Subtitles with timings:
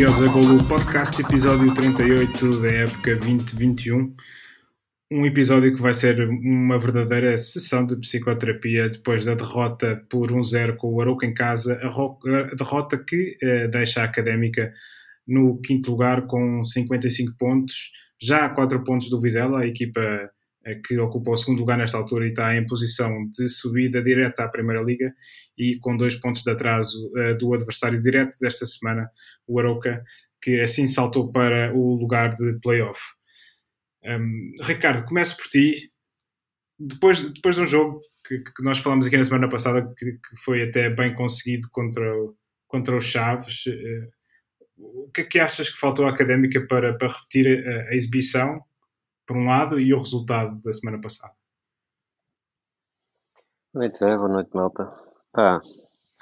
[0.00, 4.16] Curiosa Golo Podcast, episódio 38 da época 2021.
[5.12, 10.76] Um episódio que vai ser uma verdadeira sessão de psicoterapia depois da derrota por 1-0
[10.76, 14.72] com o Arouca em casa, a, derrota que eh, deixa a Académica
[15.28, 20.00] no quinto lugar com 55 pontos, já a 4 pontos do Vizela, a equipa
[20.86, 24.48] que ocupa o segundo lugar nesta altura e está em posição de subida direta à
[24.48, 25.14] Primeira Liga
[25.56, 29.10] e com dois pontos de atraso uh, do adversário direto desta semana,
[29.46, 30.04] o Aroca,
[30.42, 33.00] que assim saltou para o lugar de playoff.
[34.04, 35.90] Um, Ricardo, começo por ti.
[36.78, 40.36] Depois, depois de um jogo que, que nós falamos aqui na semana passada, que, que,
[40.44, 44.20] foi até bem conseguido contra, o, contra os Chaves, uh,
[44.76, 48.60] o que é que achas que faltou à Académica para, para repetir a, a exibição
[49.30, 51.32] por um lado, e o resultado da semana passada.
[53.72, 54.16] Boa noite, Zé.
[54.16, 54.84] Boa noite, malta.
[55.30, 55.60] Pá,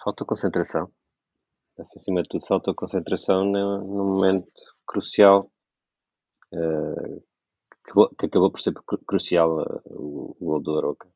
[0.05, 0.93] falta concentração.
[1.97, 4.53] Acima de tudo, falta concentração no momento
[4.87, 5.51] crucial
[6.53, 7.25] uh,
[7.83, 8.75] que, que, acabou por ser
[9.07, 11.09] crucial uh, o, o gol do Aroca.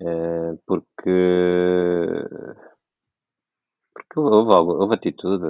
[0.00, 1.10] Uh, porque
[3.92, 5.44] porque houve, algo, houve atitude,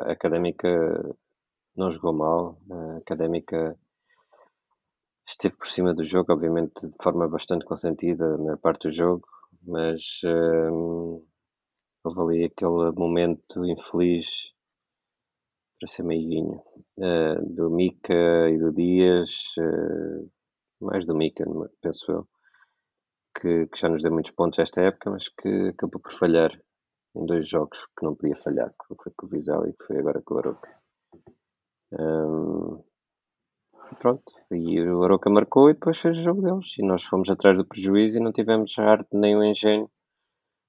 [0.00, 0.68] a académica
[1.74, 3.78] não jogou mal, a académica
[5.26, 9.26] Esteve por cima do jogo, obviamente de forma bastante consentida a maior parte do jogo,
[9.62, 11.24] mas hum,
[12.04, 14.26] houve ali aquele momento infeliz,
[15.80, 16.62] para ser meiguinho,
[16.98, 20.30] uh, do Mica e do Dias, uh,
[20.80, 21.44] mais do Mica,
[21.80, 22.28] penso eu,
[23.34, 26.52] que, que, já nos deu muitos pontos esta época, mas que acabou por falhar
[27.16, 29.98] em dois jogos que não podia falhar, que foi com o Vizela e que foi
[29.98, 30.78] agora com o Aroca.
[31.92, 32.53] Um,
[33.98, 36.66] Pronto, e o Aroca marcou e depois fez o jogo deles.
[36.78, 39.90] E nós fomos atrás do prejuízo e não tivemos arte nem o engenho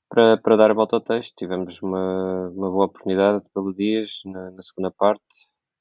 [0.09, 1.33] para, para dar a volta ao texto.
[1.37, 5.23] Tivemos uma, uma boa oportunidade pelo Dias na, na segunda parte,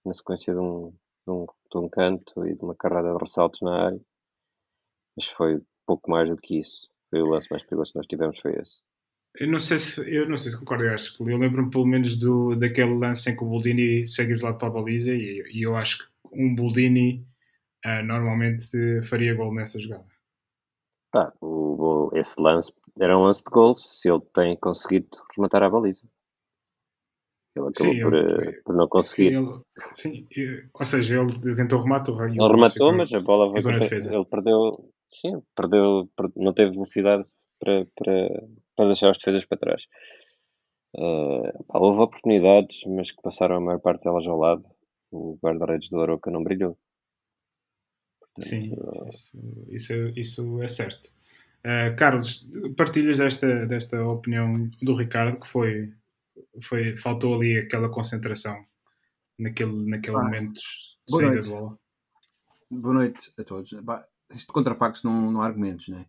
[0.04, 0.90] na sequência de um,
[1.26, 4.00] de, um, de um canto e de uma carrada de ressaltos na área.
[5.16, 6.88] Mas foi pouco mais do que isso.
[7.10, 8.80] Foi o lance mais perigoso que nós tivemos, foi esse.
[9.36, 11.86] Eu não sei se, eu não sei se concordo, eu acho que eu lembro-me pelo
[11.86, 15.62] menos do, daquele lance em que o Boldini segue isolado para a baliza e, e
[15.62, 17.26] eu acho que um Boldini
[17.86, 20.06] uh, normalmente faria gol nessa jogada.
[21.12, 25.70] Tá, o, esse lance era um lance de gol se ele tem conseguido rematar a
[25.70, 26.06] baliza.
[27.56, 29.34] Ele acabou sim, por, ele, eh, por, não conseguir.
[29.34, 29.60] Ele,
[29.92, 30.26] sim,
[30.74, 32.10] ou seja, ele tentou remate.
[32.10, 33.60] O ele rematou, mas a bola foi.
[33.62, 37.24] Ele perdeu, sim, perdeu, não teve velocidade
[37.60, 38.44] para, para,
[38.76, 39.82] para deixar os defesas para trás.
[40.96, 44.64] Uh, houve oportunidades, mas que passaram a maior parte delas ao lado.
[45.12, 46.76] O guarda-redes do Aroca não brilhou.
[48.40, 48.74] Sim,
[49.08, 51.08] isso, isso, é, isso é certo.
[51.60, 52.46] Uh, Carlos,
[52.76, 55.92] partilhas desta, desta opinião do Ricardo que foi,
[56.60, 58.64] foi faltou ali aquela concentração
[59.38, 61.78] naquele, naquele ah, momento de saída de bola.
[62.70, 63.72] Boa noite a todos.
[64.34, 66.06] isto contra factos não, não há argumentos, né?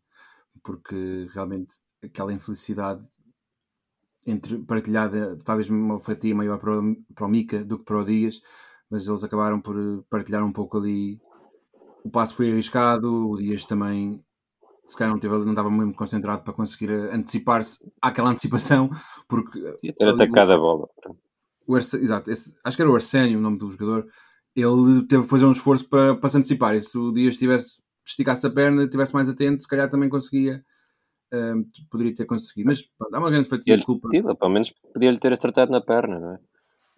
[0.63, 3.05] porque realmente aquela infelicidade
[4.25, 8.03] entre partilhada, talvez uma fatia maior para o, para o Mica do que para o
[8.03, 8.41] Dias,
[8.89, 9.75] mas eles acabaram por
[10.09, 11.19] partilhar um pouco ali
[12.05, 14.23] o passo foi arriscado, o Dias também
[14.85, 18.89] se calhar não, teve, não estava muito concentrado para conseguir antecipar-se àquela antecipação,
[19.27, 20.87] porque e ter atacado a bola.
[21.67, 24.07] O exato, esse, acho que era o Arsénio, o nome do jogador.
[24.55, 26.75] Ele teve que fazer um esforço para, para se antecipar.
[26.75, 30.63] E se o Dias tivesse esticasse a perna, estivesse mais atento, se calhar também conseguia.
[31.33, 34.07] Uh, poderia ter conseguido, mas pronto, há uma grande fatia de culpa.
[34.09, 36.39] Tira, pelo menos podia-lhe ter acertado na perna, não é?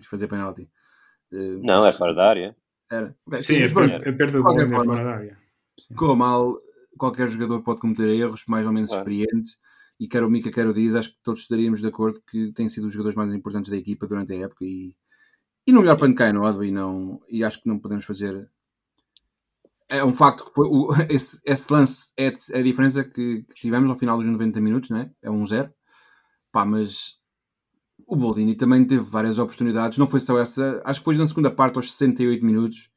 [0.03, 0.69] Fazer penalti.
[1.31, 2.55] Uh, não, é fora da área.
[2.89, 3.15] Era.
[3.39, 5.37] Sim, a, perda, a perda de bola é fora da área.
[5.87, 6.57] Ficou mal,
[6.97, 9.09] qualquer jogador pode cometer erros, mais ou menos claro.
[9.09, 9.57] experiente,
[9.99, 12.69] e quer o Mica, quer o Dias, acho que todos estaríamos de acordo que têm
[12.69, 14.95] sido os jogadores mais importantes da equipa durante a época e,
[15.65, 18.49] e no melhor pano cai no e não e acho que não podemos fazer
[19.89, 23.89] é um facto que foi, o, esse, esse, lance é a diferença que, que, tivemos
[23.89, 25.11] ao final dos 90 minutos, né?
[25.21, 25.73] é um zero
[26.51, 27.16] pá, mas
[28.07, 31.51] o Boldini também teve várias oportunidades, não foi só essa, acho que foi na segunda
[31.51, 32.89] parte, aos 68 minutos.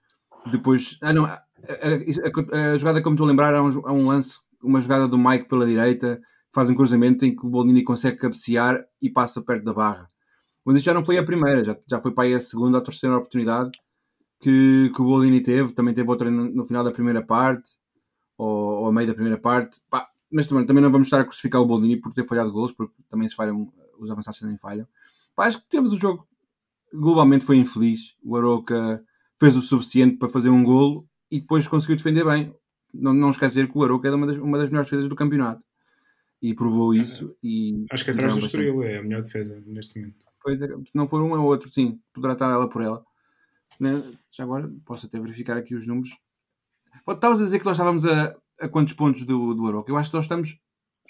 [0.50, 3.68] Depois, ah, não, a, a, a, jogada que eu me estou a lembrar é um,
[3.68, 6.20] é um, lance, uma jogada do Mike pela direita,
[6.54, 10.06] faz um cruzamento em que o Boldini consegue cabecear e passa perto da barra.
[10.64, 12.80] Mas isso já não foi a primeira, já, já foi para aí a segunda a
[12.80, 13.72] terceira oportunidade
[14.40, 15.72] que, que o Boldini teve.
[15.72, 17.72] Também teve outra no, no final da primeira parte,
[18.38, 19.80] ou, ou a meio da primeira parte.
[20.30, 22.94] Mas também, também não vamos estar a crucificar o Boldini por ter falhado gols, porque
[23.08, 24.86] também se falham, os avançados também falham.
[25.36, 26.28] Acho que temos o jogo
[26.92, 28.14] globalmente foi infeliz.
[28.22, 29.02] O Aroca
[29.38, 32.54] fez o suficiente para fazer um golo e depois conseguiu defender bem.
[32.92, 35.64] Não, não esquecer que o Aroca é uma das, uma das melhores defesas do campeonato.
[36.42, 37.36] e provou isso.
[37.42, 40.26] E Acho que atrás do Estoril é a melhor defesa neste momento.
[40.42, 43.04] Pois é, se não for um é outro, sim, poderá estar ela por ela.
[43.78, 44.02] Né?
[44.30, 46.10] Já agora posso até verificar aqui os números.
[47.08, 49.92] Estavas a dizer que nós estávamos a, a quantos pontos do, do Aroca?
[49.92, 50.58] Eu acho que nós estamos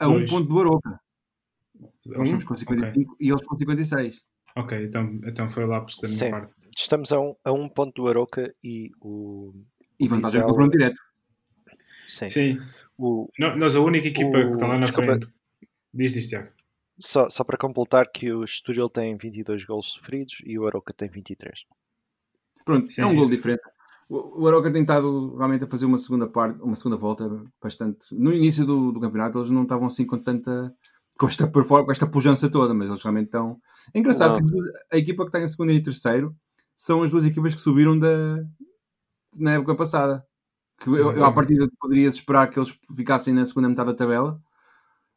[0.00, 0.30] a Dois.
[0.30, 1.00] um ponto do Aroca.
[2.16, 3.26] Nós estamos com 55 okay.
[3.26, 4.24] e eles com 56.
[4.56, 6.30] Ok, então, então foi lá da minha Sim.
[6.30, 6.52] parte.
[6.76, 9.52] Estamos a um, a um ponto do Aroca e o.
[9.98, 10.48] E vantagem Visel...
[10.48, 11.00] confronto direto.
[12.08, 12.28] Sim.
[12.28, 12.58] Sim.
[12.98, 15.28] O, nós a única equipa o, que está lá na desculpa, frente.
[15.94, 16.50] Diz, diz, Tiago.
[17.06, 21.08] Só, só para completar que o Estoril tem 22 gols sofridos e o Aroca tem
[21.08, 21.64] 23.
[22.64, 23.02] Pronto, Sim.
[23.02, 23.62] é um gol diferente.
[24.08, 27.28] O, o Aroca tem estado realmente a fazer uma segunda parte, uma segunda volta
[27.62, 28.14] bastante.
[28.14, 30.74] No início do, do campeonato eles não estavam assim com tanta
[31.20, 33.60] com esta, com esta pujança toda, mas eles realmente estão.
[33.92, 34.54] É engraçado que
[34.90, 36.34] a equipa que está em segundo e terceiro
[36.74, 38.42] são as duas equipas que subiram da,
[39.38, 40.24] na época passada.
[40.78, 44.40] Que eu, eu, à partida poderia esperar que eles ficassem na segunda metade da tabela,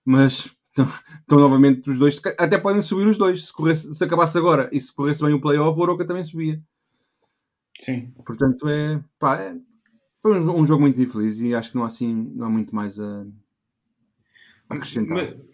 [0.04, 0.86] mas estão,
[1.22, 2.20] estão novamente os dois.
[2.38, 3.46] Até podem subir os dois.
[3.46, 6.62] Se, corresse, se acabasse agora e se corresse bem o playoff, o Oroca também subia.
[7.80, 8.12] Sim.
[8.26, 9.56] Portanto, é, pá, é
[10.22, 12.76] foi um, um, jogo muito infeliz e acho que não há, assim, não há muito
[12.76, 13.26] mais a,
[14.70, 15.16] a acrescentar.
[15.16, 15.53] Mas,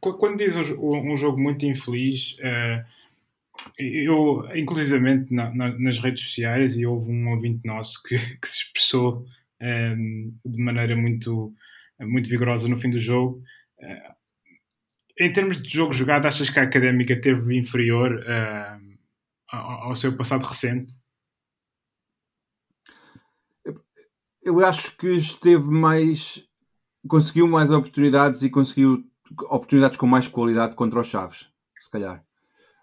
[0.00, 2.84] quando diz um, um, jogo muito infeliz, uh,
[3.78, 8.58] eu, inclusivamente na, na, nas redes sociais, e houve um ouvinte nosso que, que se
[8.58, 9.24] expressou
[9.60, 11.54] um, ehm, de maneira muito,
[12.00, 13.42] muito vigorosa no fim do jogo.
[13.78, 14.14] Uh,
[15.18, 18.98] em termos de jogo jogado, achas que a académica teve inferior uh,
[19.48, 20.92] ao, ao seu passado recente?
[24.42, 26.46] Eu acho que esteve mais.
[27.08, 29.08] conseguiu mais oportunidades e conseguiu
[29.42, 31.48] oportunidades com mais qualidade contra os Chaves,
[31.78, 32.24] se calhar.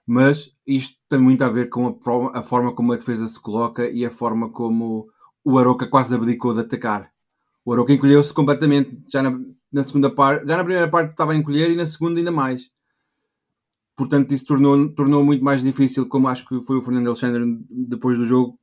[0.06, 3.90] Mas isto tem muito a ver com a, a forma como a defesa se coloca
[3.90, 5.08] e a forma como
[5.44, 7.12] o Aroca quase abdicou de atacar.
[7.64, 9.40] O Aroca encolheu-se completamente já na,
[9.74, 12.70] na, segunda parte, já na primeira parte estava a encolher e na segunda ainda mais.
[13.96, 18.18] Portanto, isso tornou, tornou muito mais difícil, como acho que foi o Fernando Alexandre depois
[18.18, 18.58] do jogo,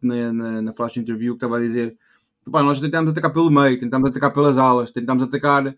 [0.00, 1.96] na, na, na flash interview, que estava a dizer:
[2.46, 5.76] nós tentámos atacar pelo meio, tentámos atacar pelas alas, tentámos atacar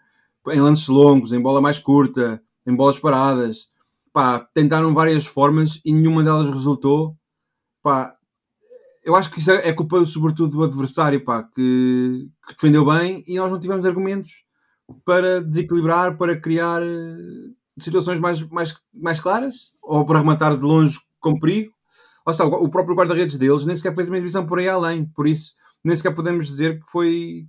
[0.49, 3.69] em lances longos, em bola mais curta, em bolas paradas.
[4.13, 7.17] Pá, tentaram várias formas e nenhuma delas resultou.
[7.83, 8.15] Pá,
[9.05, 13.37] eu acho que isso é culpa sobretudo do adversário pá, que, que defendeu bem e
[13.37, 14.45] nós não tivemos argumentos
[15.05, 20.99] para desequilibrar, para criar eh, situações mais, mais, mais claras ou para rematar de longe
[21.19, 21.73] com perigo.
[22.27, 25.27] Lá está, o próprio guarda-redes deles nem sequer fez uma exibição por aí além, por
[25.27, 25.55] isso
[25.85, 27.47] nem sequer podemos dizer que foi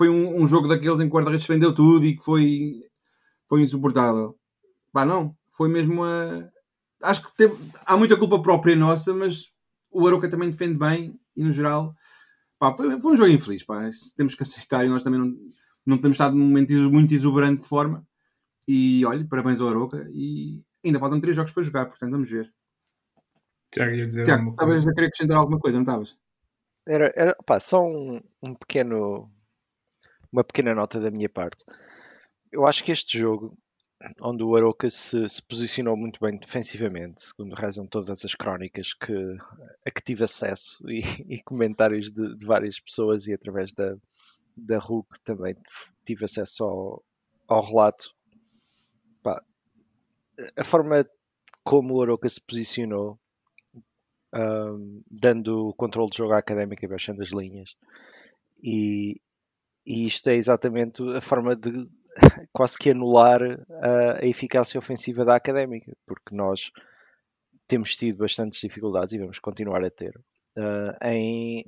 [0.00, 2.80] foi um, um jogo daqueles em que o guarda-redes defendeu tudo e que foi,
[3.46, 4.34] foi insuportável.
[4.90, 5.30] Pá, não.
[5.50, 6.48] Foi mesmo a.
[7.02, 7.54] Acho que teve...
[7.84, 9.52] há muita culpa própria nossa, mas
[9.90, 11.94] o Aroca também defende bem e no geral.
[12.58, 13.62] Pá, foi, foi um jogo infeliz.
[13.62, 13.90] Pá.
[14.16, 15.36] Temos que aceitar e nós também não,
[15.84, 18.02] não temos estado num momento muito exuberante de forma.
[18.66, 20.08] E olha, parabéns ao Aroca.
[20.14, 22.50] E ainda faltam três jogos para jogar, portanto vamos ver.
[23.70, 26.16] Tiago, ia dizer Tiago, talvez a querer acrescentar alguma coisa, não estavas?
[26.86, 29.30] Era, era pá, só um, um pequeno
[30.32, 31.64] uma pequena nota da minha parte.
[32.52, 33.56] Eu acho que este jogo,
[34.22, 39.14] onde o Aroca se, se posicionou muito bem defensivamente, segundo rezam todas as crónicas que,
[39.86, 43.96] a que tive acesso e, e comentários de, de, várias pessoas e através da,
[44.56, 45.56] da RUC também
[46.04, 47.04] tive acesso ao,
[47.48, 48.14] ao relato.
[49.22, 49.42] Pá,
[50.56, 51.06] a forma
[51.64, 53.18] como o Aroca se posicionou,
[54.34, 57.74] um, dando o controle de jogo à académica e baixando as linhas,
[58.62, 59.20] e,
[59.84, 61.88] e isto é exatamente a forma de
[62.52, 66.70] quase que anular a, a eficácia ofensiva da académica, porque nós
[67.66, 70.16] temos tido bastantes dificuldades e vamos continuar a ter
[70.56, 71.64] uh, em,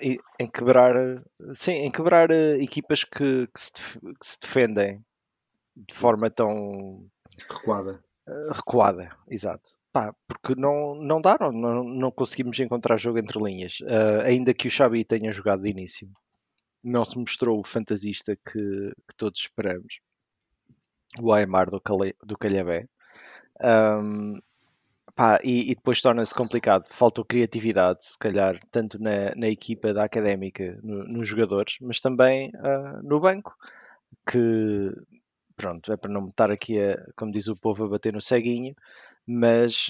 [0.00, 0.94] em, em, quebrar
[1.52, 5.04] sim, em quebrar uh, equipas que, que, se que, se defendem
[5.76, 7.06] de forma tão
[7.48, 8.02] recuada.
[8.28, 9.72] Uh, recuada, exato.
[9.92, 13.78] Pá, porque não, não dá, não, não conseguimos encontrar jogo entre linhas.
[14.24, 16.06] ainda que o Xabi tenha jogado de início
[16.86, 20.00] não se mostrou o fantasista que, que todos esperamos.
[21.20, 22.86] O Aymar do, Cale, do Calhabé.
[23.60, 24.38] Um,
[25.14, 26.84] pá, e, e, depois torna-se complicado.
[26.88, 32.50] Faltou criatividade, se calhar, tanto na, na equipa da académica, no, nos jogadores, mas também
[32.56, 33.56] uh, no banco.
[34.28, 34.92] Que,
[35.56, 38.74] pronto, é para não estar aqui, a, como diz o povo, a bater no ceguinho,
[39.26, 39.88] mas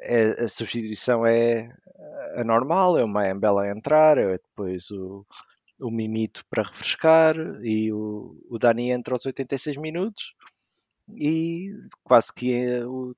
[0.00, 1.70] é, a substituição é
[2.36, 2.98] anormal.
[2.98, 5.26] É uma Embela a entrar, é depois o,
[5.80, 10.34] o Mimito para refrescar e o, o Dani entra aos 86 minutos
[11.10, 11.70] e
[12.02, 13.14] quase que é o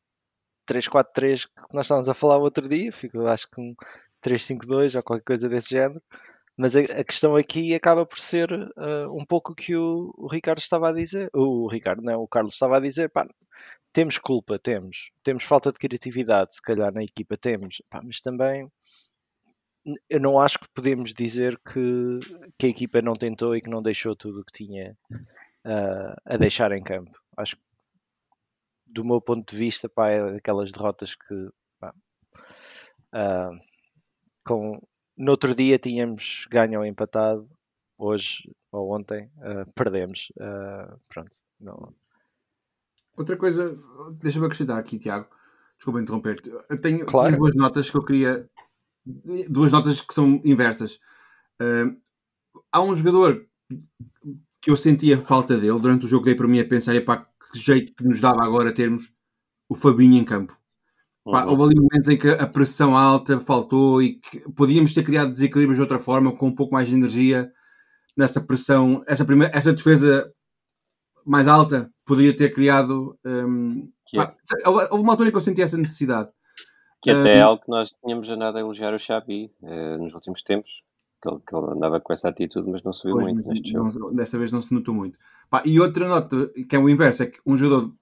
[0.68, 3.74] 3-4-3 que nós estávamos a falar outro dia, ficou acho que um
[4.22, 6.02] 3-5-2 ou qualquer coisa desse género.
[6.56, 10.26] Mas a, a, questão aqui acaba por ser uh, um pouco o que o, o,
[10.26, 11.30] Ricardo estava a dizer.
[11.32, 13.08] O Ricardo, não, o Carlos estava a dizer.
[13.08, 13.26] Pá,
[13.92, 15.10] temos culpa, temos.
[15.22, 17.82] Temos falta de criatividade, se calhar na equipa temos.
[17.88, 18.70] Pá, mas também
[20.08, 22.20] eu não acho que podemos dizer que,
[22.58, 26.36] que a equipa não tentou e que não deixou tudo o que tinha uh, a
[26.36, 27.18] deixar em campo.
[27.36, 27.62] Acho que
[28.86, 31.94] do meu ponto de vista, pá, é aquelas derrotas que pá,
[33.14, 33.56] uh,
[34.44, 34.80] com,
[35.16, 37.48] no outro dia tínhamos ganho ou empatado,
[37.96, 40.32] hoje ou ontem uh, perdemos.
[41.08, 41.94] Pronto, não.
[43.16, 43.78] Outra coisa,
[44.14, 45.28] deixa-me acrescentar aqui, Tiago.
[45.76, 46.50] Desculpa interromper-te.
[46.68, 47.36] Eu tenho claro.
[47.36, 48.48] duas notas que eu queria.
[49.48, 51.00] Duas notas que são inversas.
[51.60, 51.96] Uh,
[52.70, 53.46] há um jogador
[54.60, 57.58] que eu sentia falta dele durante o jogo, dei para mim a pensar, epá, que
[57.58, 59.12] jeito que nos dava agora termos
[59.68, 60.56] o Fabinho em campo.
[61.24, 61.50] Pá, uhum.
[61.50, 65.76] houve ali momentos em que a pressão alta faltou e que podíamos ter criado desequilíbrios
[65.76, 67.50] de outra forma, com um pouco mais de energia
[68.16, 70.32] nessa pressão, essa, primeira, essa defesa
[71.24, 73.18] mais alta poderia ter criado.
[73.24, 74.34] Um, pá,
[74.66, 76.30] houve uma altura em que eu senti essa necessidade.
[77.02, 80.42] Que até é algo que nós tínhamos andado a elogiar o Xabi eh, nos últimos
[80.42, 80.70] tempos,
[81.22, 83.72] que ele, que ele, andava com essa atitude, mas não se viu pois, muito neste
[83.72, 84.14] não, jogo.
[84.14, 85.18] Desta vez não se notou muito.
[85.48, 87.92] Pá, e outra nota, que é o inverso, é que um jogador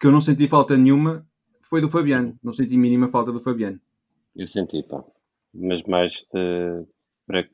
[0.00, 1.26] que eu não senti falta nenhuma
[1.62, 2.38] foi do Fabiano.
[2.42, 3.80] Não senti mínima falta do Fabiano.
[4.34, 5.02] Eu senti, pá.
[5.52, 6.86] Mas mais de,
[7.26, 7.48] para,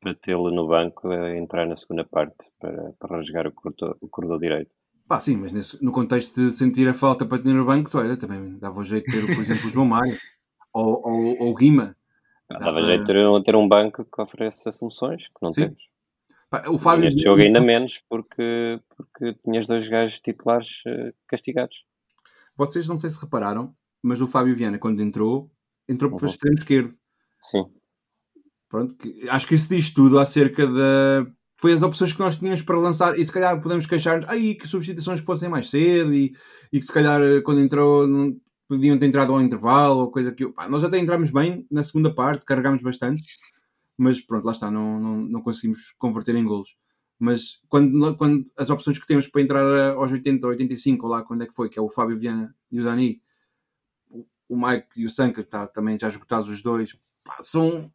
[0.00, 4.08] para tê-lo no banco a entrar na segunda parte para, para rasgar o corredor, o
[4.08, 4.72] corredor direito.
[5.12, 8.16] Pá, sim, mas nesse, no contexto de sentir a falta para ter no banco, olha,
[8.16, 10.16] também dava o jeito de ter, por exemplo, o João Mário
[10.72, 11.94] ou, ou, ou o Guima.
[12.48, 15.64] Dava jeito de ter, ter um banco que oferece soluções que não sim.
[15.64, 15.82] temos.
[16.48, 17.04] Pá, o Fábio...
[17.04, 21.76] Neste jogo ainda menos, porque, porque tinhas dois gajos titulares uh, castigados.
[22.56, 25.50] Vocês não sei se repararam, mas o Fábio Viana, quando entrou,
[25.86, 26.16] entrou uhum.
[26.16, 26.94] para o extremo esquerdo.
[27.38, 27.64] Sim.
[28.66, 31.26] Pronto, que, acho que isso diz tudo acerca da.
[31.62, 34.66] Foi as opções que nós tínhamos para lançar, e se calhar podemos queixar-nos, aí que
[34.66, 36.34] substituições fossem mais cedo, e,
[36.72, 38.36] e que se calhar eh, quando entrou não,
[38.68, 40.48] podiam ter entrado ao intervalo, ou coisa que.
[40.48, 43.22] Pá, nós até entramos bem na segunda parte, carregámos bastante,
[43.96, 46.76] mas pronto, lá está, não, não, não conseguimos converter em golos.
[47.16, 51.22] Mas quando, quando as opções que temos para entrar aos 80 ou 85, ou lá
[51.22, 53.22] quando é que foi, que é o Fábio Viana e o Dani,
[54.48, 57.88] o Mike e o Sanka, tá, também já esgotados os dois, pá, são,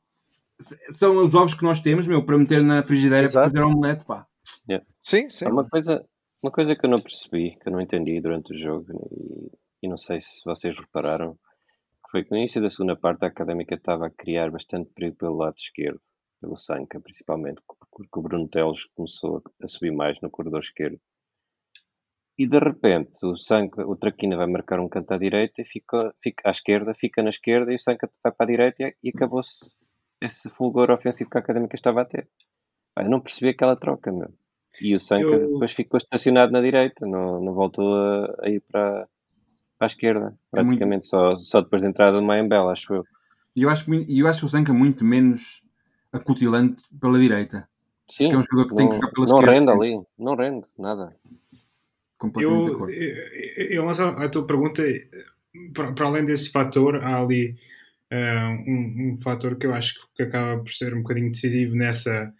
[0.59, 3.51] são os ovos que nós temos, meu, para meter na frigideira Exato.
[3.51, 4.27] para fazer omelete, pá.
[4.67, 4.85] Yeah.
[5.03, 5.45] Sim, sim.
[5.45, 6.05] Uma coisa,
[6.41, 9.89] uma coisa que eu não percebi, que eu não entendi durante o jogo, e, e
[9.89, 11.37] não sei se vocês repararam,
[12.11, 15.37] foi que no início da segunda parte a Académica estava a criar bastante perigo pelo
[15.37, 15.99] lado esquerdo
[16.39, 17.61] pelo Sanca, principalmente,
[17.91, 20.99] porque o Bruno Teles começou a subir mais no corredor esquerdo.
[22.37, 26.13] E de repente o Sanca, o Traquina vai marcar um canto à direita e fica,
[26.21, 29.71] fica à esquerda, fica na esquerda e o Sanca vai para a direita e, acabou-se
[30.21, 32.27] esse fulgor ofensivo que a Académica estava a ter.
[32.97, 34.33] Eu não percebi aquela troca, meu.
[34.81, 35.53] E o Sanca eu...
[35.53, 39.07] depois ficou estacionado na direita, não, não voltou a, a ir para,
[39.77, 41.05] para a esquerda, praticamente é muito...
[41.05, 43.05] só, só depois da entrada do Mayembela, acho eu.
[43.55, 45.63] E eu acho, eu acho o Zanca muito menos
[46.11, 47.67] acutilante pela direita.
[48.09, 49.65] Sim, Acho que é um jogador que não, tem que jogar pela não esquerda.
[49.65, 51.15] Não rende ali, não rende, nada.
[52.17, 54.83] Completamente eu, em relação à tua pergunta,
[55.73, 57.55] para, para, além desse fator, há ali
[58.15, 62.31] um, um fator que eu acho que acaba por ser um bocadinho decisivo nessa.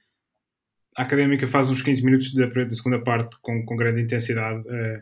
[0.95, 5.01] A académica faz uns 15 minutos da, da segunda parte com, com grande intensidade, uh,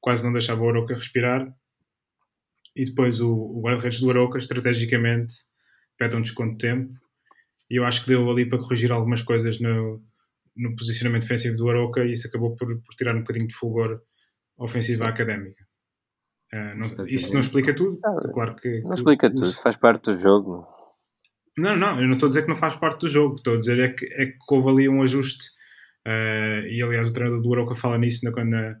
[0.00, 1.46] quase não deixava o Aroca respirar.
[2.74, 5.34] E depois o, o guarda-redes do Aroca, estrategicamente,
[5.96, 6.94] pede um desconto de tempo
[7.70, 10.02] e eu acho que deu ali para corrigir algumas coisas no,
[10.54, 14.00] no posicionamento defensivo do Aroca e isso acabou por, por tirar um bocadinho de fulgor
[14.56, 15.65] ofensivo à académica.
[16.52, 18.80] Uh, não, isso não explica tudo, ah, claro que.
[18.82, 20.66] Não que, explica tudo, isso faz parte do jogo.
[21.58, 23.58] Não, não, eu não estou a dizer que não faz parte do jogo, estou a
[23.58, 25.46] dizer é que, é que houve ali um ajuste.
[26.06, 28.76] Uh, e aliás, o treinador do Aroca fala nisso na, na,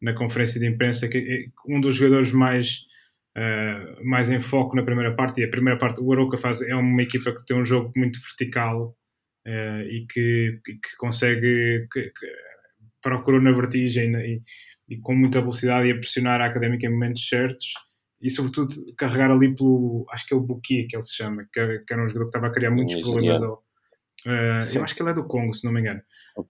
[0.00, 2.86] na conferência de imprensa, que é um dos jogadores mais
[3.36, 5.40] uh, mais em foco na primeira parte.
[5.40, 8.18] E a primeira parte, o Aroca faz, é uma equipa que tem um jogo muito
[8.20, 8.96] vertical
[9.46, 11.86] uh, e que, que consegue.
[11.92, 12.47] Que, que
[13.02, 14.40] procurou na vertigem e,
[14.88, 17.66] e, com muita velocidade e a pressionar a académica em momentos certos
[18.20, 21.60] e sobretudo carregar ali pelo acho que é o Buki que ele se chama que
[21.60, 23.54] era, que era um jogador que estava a criar muitos problemas ao,
[24.26, 26.00] uh, eu acho que ele é do Congo se não me engano.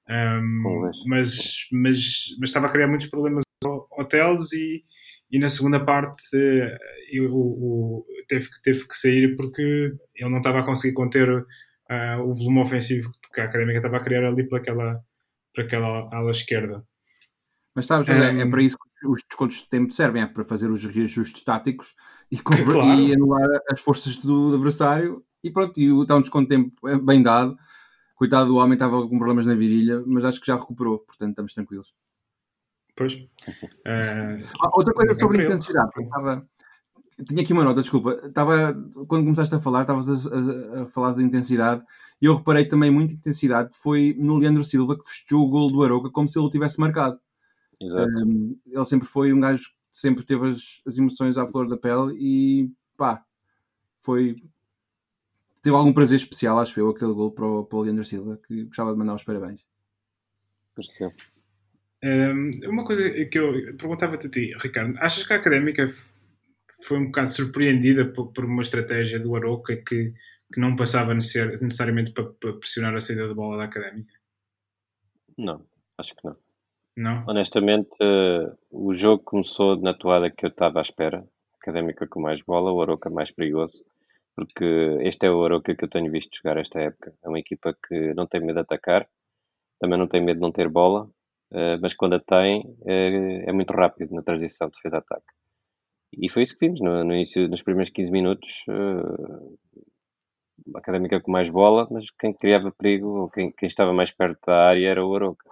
[0.09, 4.83] Um, mas, mas, mas estava a criar muitos problemas ao, ao Teles e,
[5.31, 10.39] e na segunda parte uh, o, o, teve, que, teve que sair porque ele não
[10.39, 14.47] estava a conseguir conter uh, o volume ofensivo que a Académica estava a criar ali
[14.49, 15.03] para aquela,
[15.59, 16.85] para aquela ala esquerda.
[17.75, 20.71] Mas sabes, é, é, para isso que os descontos de tempo servem, é para fazer
[20.71, 21.95] os reajustes táticos
[22.31, 22.85] e, claro.
[22.85, 27.05] e anular as forças do adversário e pronto, e o, está um desconto de tempo
[27.05, 27.57] bem dado
[28.15, 31.53] coitado do homem, estava com problemas na virilha, mas acho que já recuperou, portanto estamos
[31.53, 31.95] tranquilos.
[32.97, 33.15] Pois.
[33.15, 34.43] Uh,
[34.75, 36.49] outra coisa sobre intensidade, estava,
[37.25, 38.21] tinha aqui uma nota, desculpa.
[38.25, 38.75] Estava,
[39.07, 41.83] quando começaste a falar, estavas a, a, a, falar da intensidade
[42.21, 45.83] e eu reparei também muita intensidade foi no Leandro Silva que festejou o gol do
[45.83, 47.19] Aroca como se ele o tivesse marcado.
[47.81, 48.25] Exato.
[48.25, 51.77] Um, ele sempre foi um gajo que sempre teve as, as emoções à flor da
[51.77, 53.25] pele e pá,
[54.01, 54.37] foi.
[55.61, 58.65] Teve algum prazer especial, acho eu, aquele gol para o, para o Leandro Silva, que
[58.65, 59.67] gostava de mandar os parabéns.
[60.75, 61.13] Pareceu.
[62.03, 65.85] Um, uma coisa que eu perguntava-te a ti, Ricardo, achas que a académica
[66.83, 70.13] foi um bocado surpreendida por, por uma estratégia do Aroca que,
[70.53, 74.13] que não passava necessariamente para, para, pressionar a saída de bola da académica?
[75.37, 75.65] Não,
[75.97, 76.37] acho que não.
[76.97, 77.25] Não?
[77.29, 81.25] Honestamente, uh, o jogo começou na toada que eu estava à espera.
[81.61, 83.85] Académica com mais bola, o Aroca mais perigoso,
[84.35, 84.65] porque
[85.03, 87.15] este é o Aroca que eu tenho visto jogar esta época.
[87.23, 89.09] É uma equipa que não tem medo de atacar,
[89.81, 91.05] também não tem medo de não ter bola,
[91.53, 95.38] uh, mas quando a tem, uh, é muito rápido na transição de defesa-ataque.
[96.13, 98.49] E foi isso que vimos no, no início, nos primeiros 15 minutos.
[98.69, 99.59] Uh,
[100.77, 104.69] académica com mais bola, mas quem criava perigo, ou quem, quem estava mais perto da
[104.69, 105.45] área era o Aroca.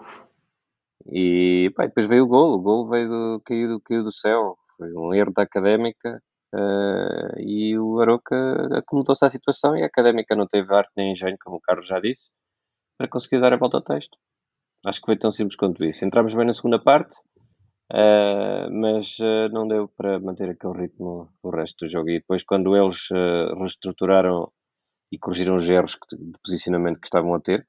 [1.06, 4.92] E pá, depois veio o gol, o gol veio do, caiu, caiu do céu, foi
[4.92, 6.20] um erro da académica
[6.54, 8.36] uh, e o Aroca
[8.76, 12.00] acomodou-se à situação e a académica não teve arte nem engenho, como o Carlos já
[12.00, 12.32] disse,
[12.98, 14.18] para conseguir dar a volta ao texto.
[14.84, 16.04] Acho que foi tão simples quanto isso.
[16.04, 17.16] Entramos bem na segunda parte,
[17.92, 22.10] Uh, mas uh, não deu para manter aquele ritmo o resto do jogo.
[22.10, 24.52] E depois, quando eles uh, reestruturaram
[25.12, 27.64] e corrigiram os erros de posicionamento que estavam a ter,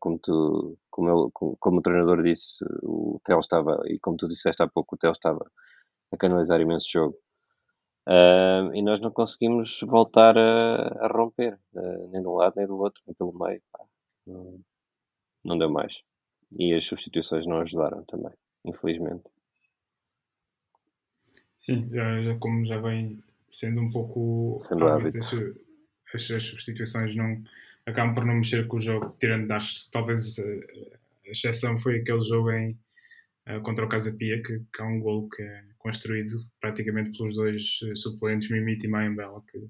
[0.00, 4.62] como, tu, como, como, como, o treinador disse, o Tel estava, e como tu disseste
[4.62, 5.44] há pouco, o Tel estava
[6.12, 7.18] a canalizar imenso jogo.
[8.74, 11.58] e nós não conseguimos voltar a, a romper,
[12.10, 13.62] nem de um lado nem do outro, nem pelo meio.
[14.26, 14.60] Não,
[15.44, 16.00] não deu mais.
[16.58, 18.32] E as substituições não ajudaram também,
[18.64, 19.24] infelizmente.
[21.58, 27.42] Sim, já, já, como já vem sendo um pouco sendo hábito, as, as, substituições não
[27.84, 32.20] acabam por não mexer com o jogo, tirando das, talvez a, a exceção foi aquele
[32.20, 32.78] jogo em
[33.48, 37.34] uh, contra o Casa Pia, que, que é um gol que é construído praticamente pelos
[37.34, 39.66] dois uh, suplentes, Mimite e Mayambela, que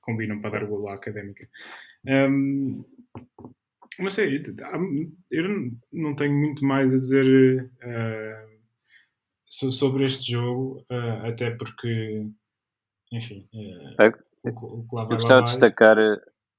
[0.00, 1.48] combinam para dar o gol à académica.
[2.06, 2.84] Um,
[3.98, 4.42] mas sei,
[5.30, 8.55] eu não tenho muito mais a dizer uh,
[9.46, 12.28] sobre este jogo, uh, até porque,
[13.12, 14.08] enfim, uh, é,
[14.50, 15.96] o, o Eu gostava de destacar,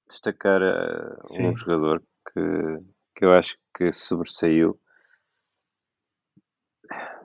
[0.09, 2.41] destacar uh, um jogador que,
[3.15, 4.79] que eu acho que sobressaiu,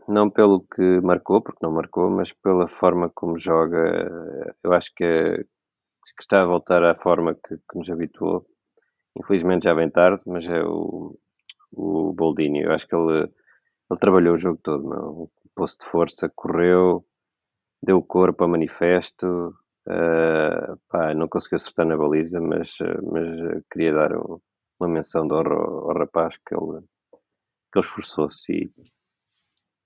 [0.08, 4.54] não pelo que marcou, porque não marcou, mas pela forma como joga.
[4.62, 8.44] Eu acho que, é, que está a voltar à forma que, que nos habituou.
[9.16, 11.16] Infelizmente já vem tarde, mas é o,
[11.72, 12.62] o Boldini.
[12.62, 13.22] Eu acho que ele,
[13.90, 14.88] ele trabalhou o jogo todo.
[14.88, 15.30] Não?
[15.54, 17.06] Posto de força, correu,
[17.82, 19.48] deu corpo a manifesto,
[19.88, 22.76] uh, pá, não conseguiu acertar na baliza, mas,
[23.10, 24.40] mas queria dar um,
[24.78, 26.80] uma menção de honra ao, ao, rapaz que ele,
[27.72, 28.72] que ele esforçou-se e,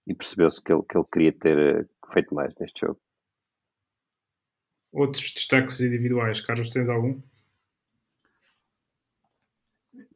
[0.06, 3.00] e percebeu-se que ele, que ele queria ter feito mais neste jogo.
[4.92, 7.20] Outros destaques individuais, Carlos, tens algum?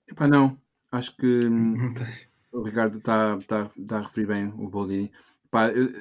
[0.08, 0.58] Epá, não.
[0.90, 1.74] Acho que hum,
[2.52, 5.12] o Ricardo está tá, tá a referir bem o Boldini.
[5.50, 5.92] Pá, eu,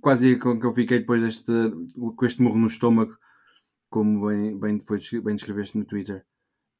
[0.00, 1.52] quase com que eu fiquei depois deste,
[2.16, 3.16] com este murro no estômago,
[3.90, 6.24] como bem, bem, foi, bem descreveste no Twitter.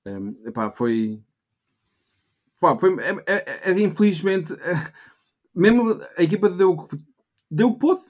[0.06, 0.34] Um,
[0.72, 1.22] foi.
[2.60, 4.92] Pá, foi é, é, é, infelizmente, é,
[5.54, 6.88] mesmo a equipa deu,
[7.50, 8.00] deu o que pôde.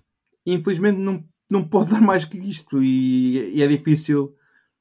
[0.47, 2.83] Infelizmente, não, não pode dar mais que isto.
[2.83, 4.35] E, e é difícil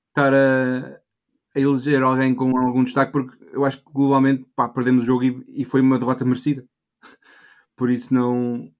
[0.09, 1.01] estar a,
[1.55, 5.23] a, eleger alguém com algum destaque, porque eu acho que globalmente pá, perdemos o jogo
[5.23, 6.65] e, e foi uma derrota merecida.
[7.75, 8.72] Por isso, não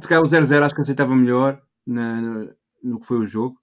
[0.00, 3.56] se calhar o 0-0 acho que aceitava melhor na, no, no que foi o jogo.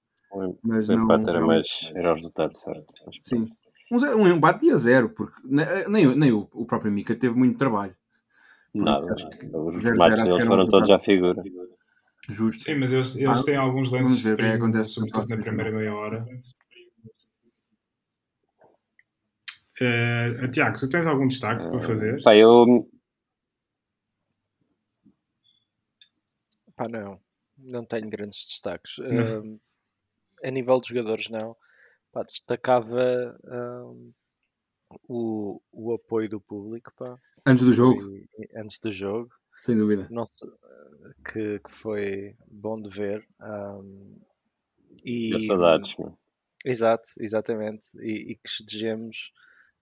[0.64, 1.48] Mas o não, empate era, não...
[1.48, 2.94] mais, era o resultado certo.
[3.22, 3.50] Sim.
[3.92, 7.96] Um, um empate a zero, porque nem, nem o, o próprio Mika teve muito trabalho.
[8.74, 9.16] Nada,
[9.54, 11.42] os remates deles foram todos à figura.
[12.28, 12.64] Justo.
[12.64, 15.94] Sim, mas eles, eles ah, têm alguns lances ver, perigo, acontece sobretudo na primeira meia
[15.94, 16.26] hora.
[19.80, 22.22] Uh, Tiago, tu tens algum destaque uh, para fazer?
[22.24, 22.90] Pá, eu,
[26.76, 27.20] Pá, não.
[27.58, 28.98] Não tenho grandes destaques.
[29.06, 29.60] Uh,
[30.44, 31.56] a nível de jogadores, não.
[32.12, 34.14] Pá, destacava uh,
[35.08, 36.92] o, o apoio do público.
[36.98, 37.18] Pá.
[37.46, 38.02] Antes do jogo.
[38.02, 39.30] Foi, antes do jogo.
[39.62, 40.08] Sem dúvida.
[40.12, 40.46] Nossa,
[41.32, 43.28] que, que foi bom de ver.
[43.42, 44.20] Um,
[45.04, 45.96] e, saudades,
[46.64, 47.88] Exato, exatamente.
[48.00, 49.32] E, e que estejamos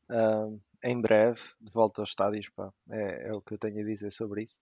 [0.09, 2.49] uh, em breve de volta aos estádios.
[2.49, 2.71] Pá.
[2.89, 4.59] É, é, o que eu tenho a dizer sobre isso.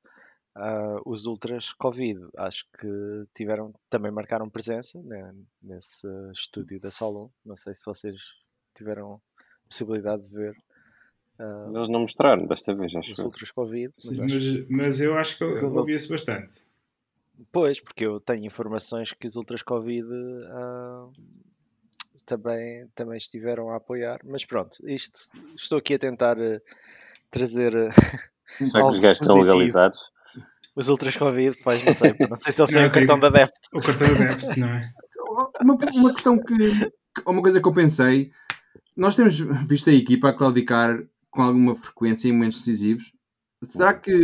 [0.55, 7.29] Uh, os Ultras Covid, acho que tiveram também marcaram presença né, nesse estúdio da Solon.
[7.45, 8.35] Não sei se vocês
[8.73, 9.21] tiveram
[9.69, 10.55] possibilidade de ver.
[11.39, 13.93] Uh, Eles não mostraram desta vez, acho os Ultras Covid.
[13.95, 16.61] Mas, Sim, mas, mas, eu acho que eu, ouvi-se bastante.
[17.49, 21.11] Pois, porque eu tenho informações que os Ultras Covid uh,
[22.25, 24.19] também, também estiveram a apoiar.
[24.25, 26.61] Mas pronto, isto, estou aqui a tentar uh,
[27.29, 27.71] trazer.
[28.57, 30.11] Será que os gajos estão legalizados?
[30.75, 32.15] Os Ultras Covid, pois não sei.
[32.29, 33.59] Não sei se eles têm o cartão da adepto.
[33.73, 34.91] O cartão da adepto, não é?
[35.61, 36.91] Uma, uma questão que.
[37.25, 38.31] Uma coisa que eu pensei.
[38.97, 43.13] Nós temos visto a equipa a claudicar com alguma frequência em momentos decisivos.
[43.69, 44.21] Será que.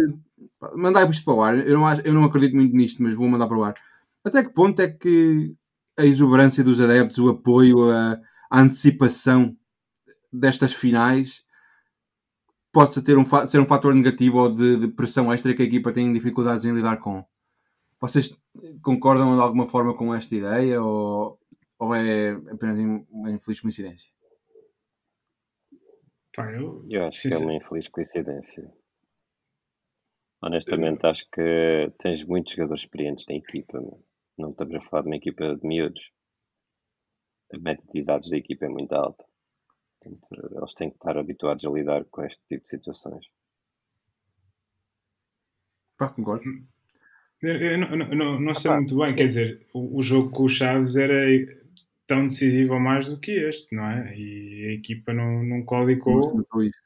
[0.76, 1.68] Mandar isto para o ar.
[1.68, 3.76] Eu não, eu não acredito muito nisto, mas vou mandar para o ar.
[4.24, 5.56] Até que ponto é que
[5.98, 8.20] a exuberância dos adeptos, o apoio, a,
[8.52, 9.56] a antecipação
[10.32, 11.44] destas finais
[12.78, 15.92] possa ter um, ser um fator negativo ou de, de, pressão extra que a equipa
[15.92, 17.26] tem dificuldades em lidar com.
[18.00, 18.40] Vocês
[18.84, 21.40] concordam de alguma forma com esta ideia ou,
[21.80, 22.78] ou é apenas
[23.10, 24.12] uma infeliz coincidência?
[26.38, 28.72] Eu, eu acho que é uma infeliz coincidência.
[30.40, 31.10] Honestamente, eu...
[31.10, 33.80] acho que tens muitos jogadores experientes na equipa.
[34.38, 36.12] Não estamos a falar de uma equipa de miúdos.
[37.52, 39.26] A média de idades da equipa é muito alta.
[40.08, 43.26] Portanto, eles têm que estar habituados a lidar com este tipo de situações.
[45.98, 46.44] Pá, concordo.
[47.42, 50.44] Eu, eu, não, não, não sei ah, muito bem, quer dizer, o, o, jogo com
[50.44, 51.24] o Chaves era
[52.08, 54.16] tão decisivo ou mais do que este, não é?
[54.18, 56.46] E a equipa não, não claudicou.
[56.52, 56.82] Não, isso.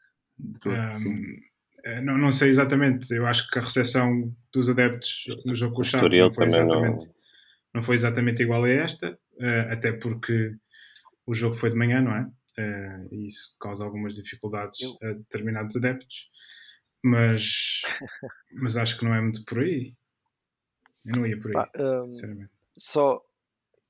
[0.60, 1.40] Todo, um,
[1.84, 5.82] eh, não, não sei exatamente, eu acho que a recepção dos adeptos no jogo com
[5.82, 7.14] o Chaves não foi, exatamente, não...
[7.76, 10.56] não foi exatamente igual a esta, uh, até porque
[11.26, 12.28] o jogo foi de manhã, não é?
[12.58, 14.98] Uh, e isso causa algumas dificuldades eu...
[15.02, 16.30] a determinados adeptos,
[17.04, 17.82] mas,
[18.54, 19.96] mas acho que não é muito por aí.
[21.06, 22.52] Eu não ia por aí, Pá, um, sinceramente.
[22.78, 23.26] Só,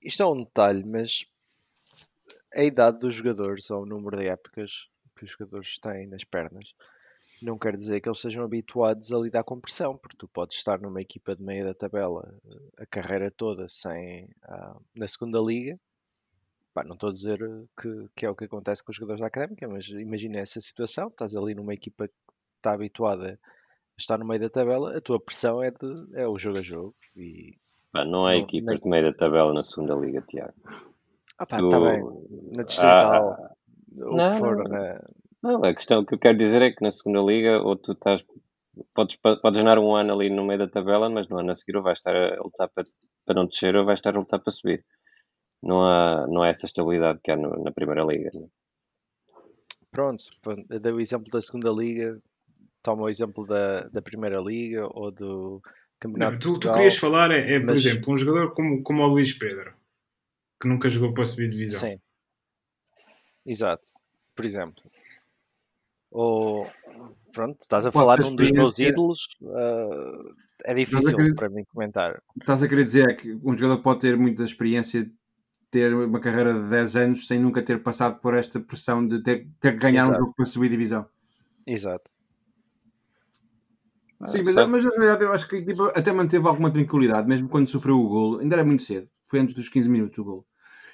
[0.01, 1.25] isto é um detalhe, mas
[2.53, 6.73] a idade dos jogadores ou o número de épocas que os jogadores têm nas pernas
[7.41, 10.79] não quer dizer que eles sejam habituados a lidar com pressão, porque tu podes estar
[10.79, 12.33] numa equipa de meio da tabela
[12.77, 15.79] a carreira toda sem uh, na segunda liga
[16.73, 17.39] Pá, não estou a dizer
[17.79, 21.09] que, que, é o que acontece com os jogadores da académica, mas imagina essa situação:
[21.09, 22.13] estás ali numa equipa que
[22.57, 23.37] está habituada a
[23.99, 26.95] estar no meio da tabela, a tua pressão é, de, é o jogo a jogo.
[27.15, 27.57] E
[27.91, 28.83] pá, não há equipas nem...
[28.83, 30.53] de meio da tabela na segunda liga, Tiago.
[31.37, 31.69] Ah, pá, tu...
[31.69, 32.03] tá bem.
[32.51, 33.55] Na distrital, ah,
[33.97, 35.01] ou não, for, na...
[35.43, 38.23] não, a questão que eu quero dizer é que na segunda liga, ou tu estás
[38.93, 41.75] podes, podes andar um ano ali no meio da tabela, mas no ano a seguir
[41.75, 42.85] ou vais estar a lutar para,
[43.25, 44.85] para não descer ou vais estar a lutar para subir
[45.61, 48.29] não há, não há essa estabilidade que há no, na Primeira Liga.
[48.33, 48.47] Né?
[49.91, 50.23] Pronto,
[50.81, 52.19] dei o exemplo da Segunda Liga,
[52.81, 55.61] toma o exemplo da, da Primeira Liga ou do
[55.99, 57.85] Campeonato não, tu, tu querias falar, é, é por mas...
[57.85, 59.73] exemplo, um jogador como, como o Luís Pedro,
[60.59, 61.79] que nunca jogou para subir divisão.
[61.79, 61.99] Sim,
[63.45, 63.87] exato,
[64.35, 64.83] por exemplo.
[66.09, 66.67] Ou,
[67.31, 71.63] pronto, estás a falar de um dos meus ídolos, uh, é difícil querer, para mim
[71.65, 72.21] comentar.
[72.39, 75.09] Estás a querer dizer que um jogador pode ter muita experiência
[75.71, 79.47] ter uma carreira de 10 anos sem nunca ter passado por esta pressão de ter,
[79.59, 80.17] ter que ganhar Exato.
[80.17, 81.07] um jogo para subir divisão.
[81.65, 82.11] Exato.
[84.27, 87.67] Sim, mas, mas, na verdade eu acho que tipo, até manteve alguma tranquilidade, mesmo quando
[87.67, 88.39] sofreu o gol.
[88.39, 90.45] Ainda era muito cedo, foi antes dos 15 minutos o gol.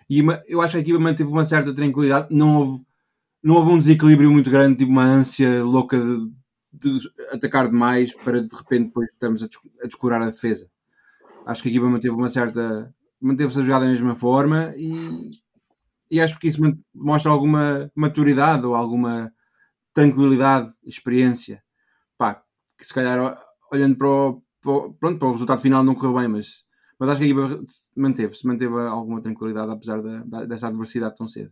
[0.10, 2.28] E eu acho que a equipa manteve uma certa tranquilidade.
[2.30, 2.86] Não houve,
[3.44, 6.30] não houve um desequilíbrio muito grande, tipo uma ânsia louca de,
[6.72, 9.48] de atacar demais para de repente depois estamos a,
[9.84, 10.70] a descurar a defesa.
[11.46, 15.32] Acho que a equipa manteve uma certa manteve-se a jogar da mesma forma e,
[16.10, 16.62] e acho que isso
[16.94, 19.34] mostra alguma maturidade ou alguma
[19.94, 21.64] tranquilidade, experiência.
[22.18, 22.44] Pá,
[22.78, 23.36] que se calhar
[23.72, 26.66] olhando para o, para o, pronto, para o resultado final não correu bem, mas,
[27.00, 31.28] mas acho que a equipa manteve-se, manteve alguma tranquilidade apesar da, da, dessa adversidade tão
[31.28, 31.52] cedo.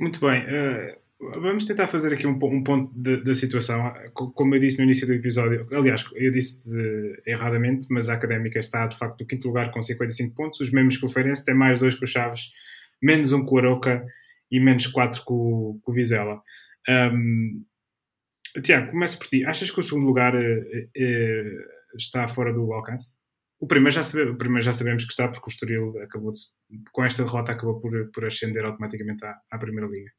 [0.00, 0.44] Muito bem.
[0.44, 3.92] Uh, Vamos tentar fazer aqui um, um ponto da situação.
[4.14, 8.58] Como eu disse no início do episódio, aliás, eu disse de, erradamente, mas a Académica
[8.58, 10.60] está de facto no quinto lugar com 55 pontos.
[10.60, 12.52] Os mesmos que o Feirense têm mais dois com o Chaves,
[13.02, 14.02] menos um com o Aroca
[14.50, 16.40] e menos quatro com, com o Vizela.
[16.88, 17.64] Um,
[18.62, 19.44] Tiago, começo por ti.
[19.44, 21.56] Achas que o segundo lugar eh, eh,
[21.96, 23.14] está fora do alcance?
[23.60, 26.40] O primeiro, já sabe, o primeiro já sabemos que está, porque o Estoril acabou de,
[26.92, 30.10] com esta derrota acabou por, por ascender automaticamente à, à Primeira Liga.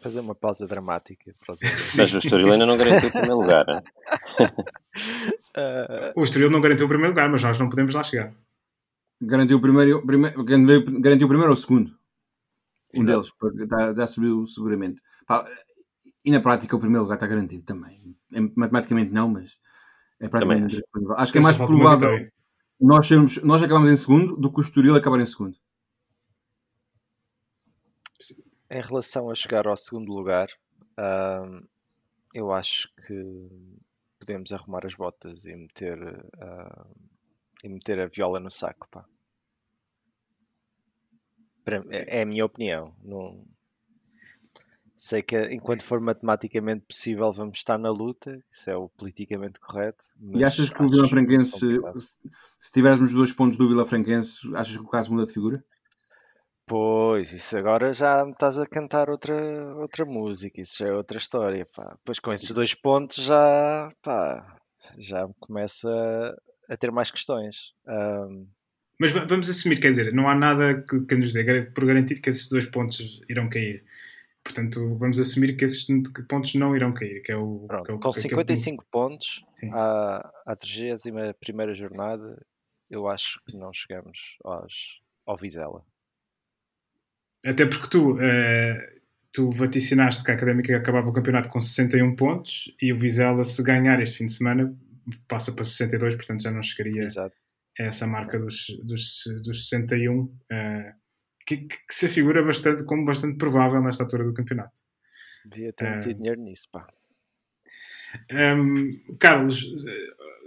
[0.00, 1.34] Fazer uma pausa dramática.
[1.48, 1.60] Mas
[2.14, 3.64] o Estoril ainda não garantiu o primeiro lugar.
[3.68, 3.82] uh...
[6.16, 8.32] O Estoril não garantiu o primeiro lugar, mas nós não podemos lá chegar.
[9.20, 11.90] Garantiu o primeiro, primeiro garantiu, garantiu o primeiro ou o segundo.
[12.90, 13.14] Sim, um dá.
[13.14, 15.02] deles, porque já, já subiu seguramente.
[15.26, 15.44] Pá,
[16.24, 18.16] e na prática o primeiro lugar está garantido também.
[18.32, 19.58] É, matematicamente não, mas
[20.20, 20.80] é praticamente.
[21.16, 22.30] Acho que é mais provável
[22.80, 25.56] nós, sermos, nós acabamos em segundo do que o Estoril acabar em segundo.
[28.70, 30.48] Em relação a chegar ao segundo lugar,
[32.34, 33.48] eu acho que
[34.18, 35.98] podemos arrumar as botas e meter,
[37.64, 39.04] e meter a viola no saco, pá.
[41.64, 42.94] Para- é é a minha opinião.
[43.02, 43.44] Não...
[44.96, 50.04] Sei que enquanto for matematicamente possível vamos estar na luta, isso é o politicamente correto.
[50.32, 52.00] E mas achas que o acho Vila Franquense, complicado.
[52.00, 52.16] se
[52.58, 55.64] se tivermos dois pontos do Vila Franquense, achas que o caso muda de figura?
[56.68, 59.34] Pois, isso agora já me estás a cantar outra,
[59.76, 61.96] outra música, isso já é outra história, pá.
[62.04, 64.56] Pois com esses dois pontos já, pá,
[64.98, 65.88] já começa
[66.68, 67.72] a, a ter mais questões.
[67.86, 68.46] Ahm,
[69.00, 72.20] Mas va- vamos assumir, quer dizer, não há nada que, que nos dê por garantido
[72.20, 73.84] que esses dois pontos irão cair.
[74.44, 75.86] Portanto, vamos assumir que esses
[76.28, 77.64] pontos não irão cair, que é o.
[77.66, 79.70] pronto, que é o- com aquele- 55 pontos Sim.
[79.72, 82.40] à, à 31 jornada,
[82.90, 85.82] eu acho que não chegamos aos, ao Vizela.
[87.46, 89.00] Até porque tu, eh,
[89.32, 93.62] tu vaticinaste que a Académica acabava o campeonato com 61 pontos e o Vizela, se
[93.62, 94.76] ganhar este fim de semana,
[95.28, 97.34] passa para 62, portanto já não chegaria Exato.
[97.78, 100.92] a essa marca dos, dos, dos 61, eh,
[101.46, 104.80] que, que se afigura bastante, como bastante provável nesta altura do campeonato.
[105.46, 105.96] Devia ter Ah.
[105.96, 106.86] metido dinheiro nisso, pá.
[108.32, 109.64] Hum, Carlos,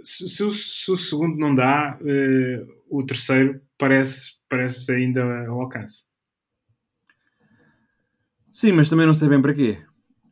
[0.02, 5.60] se, se o, se o segundo não dá, eh, o terceiro parece, parece ainda ao
[5.60, 6.04] alcance.
[8.52, 9.78] Sim, mas também não sei bem para quê.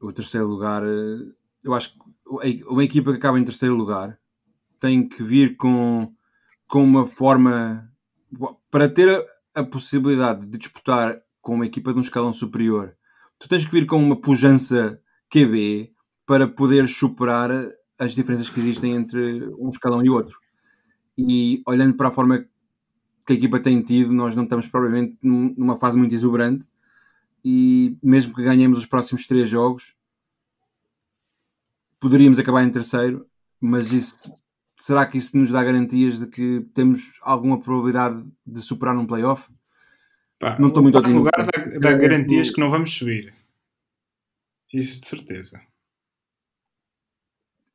[0.00, 1.32] O terceiro lugar, eh,
[1.64, 4.18] eu acho que uma equipa que acaba em terceiro lugar
[4.80, 6.12] tem que vir com,
[6.68, 7.90] com uma forma
[8.70, 9.08] para ter
[9.56, 12.96] a, a possibilidade de disputar com uma equipa de um escalão superior.
[13.38, 15.92] Tu tens que vir com uma pujança QB
[16.26, 17.50] para poder superar
[17.98, 20.38] as diferenças que existem entre um escalão e outro.
[21.18, 22.46] E olhando para a forma
[23.26, 26.66] que a equipa tem tido, nós não estamos provavelmente num- numa fase muito exuberante
[27.44, 29.94] e mesmo que ganhemos os próximos três jogos,
[31.98, 33.26] poderíamos acabar em terceiro,
[33.60, 34.16] mas isso,
[34.76, 39.50] será que isso nos dá garantias de que temos alguma probabilidade de superar um playoff?
[40.38, 41.18] Pá, Não estou muito otimista.
[41.18, 43.34] lugar dá, dá Eu- garantias que não vamos subir.
[44.72, 45.60] Isso de certeza.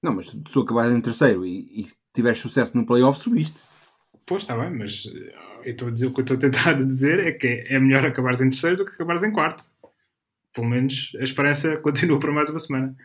[0.01, 3.61] Não, mas se tu acabares em terceiro e, e tiveres sucesso no playoff, subiste.
[4.25, 5.35] Pois está bem, mas eh,
[5.65, 8.05] eu estou a dizer, o que eu estou a tentar dizer é que é melhor
[8.05, 9.63] acabares em terceiro do que acabares em quarto.
[10.53, 12.95] Pelo menos a esperança continua para mais uma semana.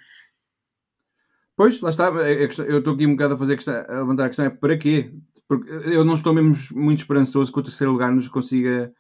[1.56, 2.08] Pois, lá está.
[2.08, 4.46] A questão- Eu estou aqui um bocado a fazer a, questão, a levantar a questão:
[4.46, 5.12] é para quê?
[5.46, 8.92] Porque eu não estou mesmo muito esperançoso que o terceiro lugar nos consiga.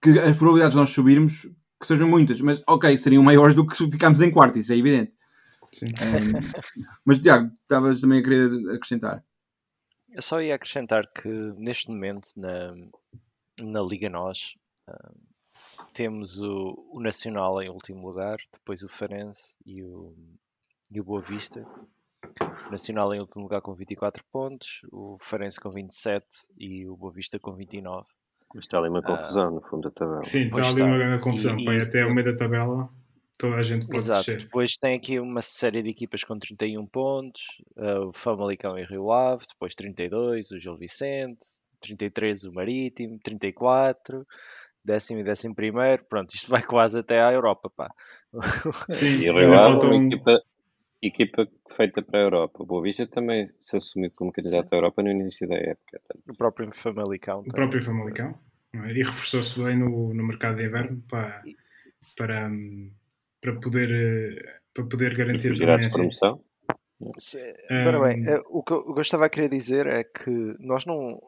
[0.00, 1.42] que as probabilidades de nós subirmos
[1.80, 4.76] que sejam muitas, mas ok, seriam maiores do que se ficarmos em quarto, isso é
[4.76, 5.12] evidente.
[5.72, 5.86] Sim.
[5.88, 6.50] Um,
[7.04, 9.22] mas Tiago, estavas também a querer acrescentar.
[10.18, 12.74] Eu só ia acrescentar que neste momento na,
[13.62, 14.56] na Liga Nós
[14.88, 15.12] ah,
[15.94, 20.12] temos o, o Nacional em último lugar, depois o Farense e o,
[20.90, 21.64] e o Boa Vista.
[22.66, 26.26] O Nacional em último lugar com 24 pontos, o Farense com 27
[26.58, 28.04] e o Boa Vista com 29.
[28.52, 30.22] Mas está ali uma confusão no fundo da tabela.
[30.24, 30.84] Sim, está ali está.
[30.84, 31.60] uma grande confusão.
[31.60, 32.90] E- Pá, e e até ao isso- meio da tabela,
[33.38, 34.26] toda a gente pode Exato.
[34.26, 34.42] descer.
[34.42, 39.12] Depois tem aqui uma série de equipas com 31 pontos, ah, o Famalicão e Rio
[39.12, 41.46] Ave, depois 32, o Gil Vicente,
[41.80, 44.26] 33 o Marítimo, 34,
[44.84, 47.90] décimo e décimo primeiro, pronto, isto vai quase até à Europa, pá.
[48.90, 50.42] Sim, E o Rio Ave é uma equipa,
[51.00, 52.62] equipa feita para a Europa.
[52.62, 56.00] O Boa Vista também se assumiu como candidato à Europa no início da época.
[56.28, 57.54] O próprio Famalicão o também.
[57.54, 58.38] próprio Famalicão
[58.74, 58.90] é?
[58.90, 61.42] e reforçou-se bem no, no mercado de inverno para,
[62.16, 62.90] para, hum,
[63.40, 65.96] para, poder, eh, para poder garantir de assim.
[65.98, 66.44] promoção.
[67.86, 70.30] Ora bem, eh, o que eu o que eu estava a querer dizer é que
[70.58, 71.20] nós não.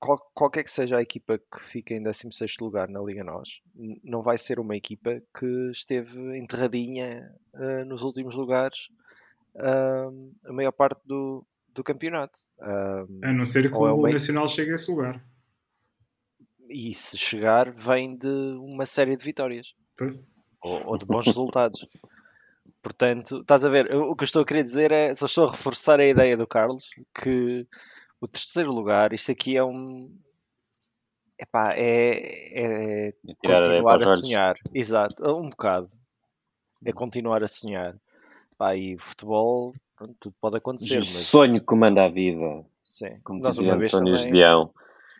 [0.00, 3.60] qual- Qualquer que seja a equipa que fique em 16 lugar na Liga Nós,
[4.02, 8.88] não vai ser uma equipa que esteve enterradinha eh, nos últimos lugares
[9.56, 12.40] ahm, a maior parte do, do campeonato.
[12.60, 15.22] Ahm, A não ser que é o uma- Nacional chegue a esse lugar.
[16.70, 18.26] e se chegar, vem de
[18.58, 19.74] uma série de vitórias.
[19.96, 20.18] Pois.
[20.64, 21.86] Ou, ou de bons resultados.
[22.82, 25.46] Portanto, estás a ver, eu- o que eu estou a querer dizer é, só estou
[25.48, 27.66] a reforçar a ideia do Carlos, que
[28.20, 30.10] o terceiro lugar, isto aqui é um.
[31.38, 34.54] Epá, é, é continuar a sonhar.
[34.72, 35.88] Exato, um bocado.
[36.84, 37.96] É continuar a sonhar.
[38.56, 43.18] Pá, e futebol, pronto, tudo pode acontecer, O mas sonho comanda a vida, sim.
[43.24, 44.72] como Nós dizia uma vez António também, Gedeão.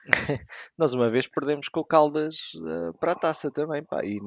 [0.78, 4.20] Nós uma vez perdemos com o Caldas uh, para a taça também, pá, e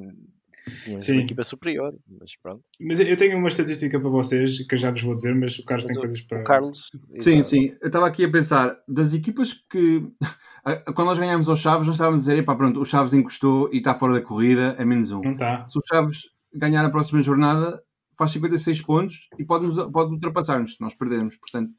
[0.84, 1.13] tínhamos Sim.
[1.13, 2.62] uma equipa superior, mas pronto.
[2.80, 5.65] Mas eu tenho uma estatística para vocês que eu já vos vou dizer, mas o
[5.65, 6.41] Carlos tem o, coisas para.
[6.41, 6.80] O Carlos.
[7.20, 7.76] Sim, sim.
[7.82, 10.08] Eu estava aqui a pensar, das equipas que.
[10.93, 13.78] Quando nós ganhámos aos Chaves, nós estávamos a dizer, pá, pronto, o Chaves encostou e
[13.78, 15.22] está fora da corrida, é menos um.
[15.22, 15.65] Não está.
[15.67, 17.82] Se o Chaves ganhar a próxima jornada,
[18.17, 21.38] faz 56 pontos e pode, pode ultrapassar-nos se nós perdermos.
[21.38, 21.72] Portanto,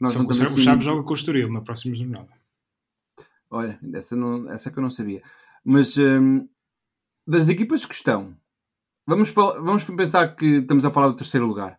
[0.00, 0.44] nós Só não assim...
[0.44, 2.28] o Chaves joga com o Estoril na próxima jornada.
[3.50, 5.22] Olha, essa, não, essa é que eu não sabia.
[5.64, 6.48] Mas hum,
[7.30, 8.36] das equipas que estão,
[9.06, 11.78] vamos, vamos pensar que estamos a falar do terceiro lugar.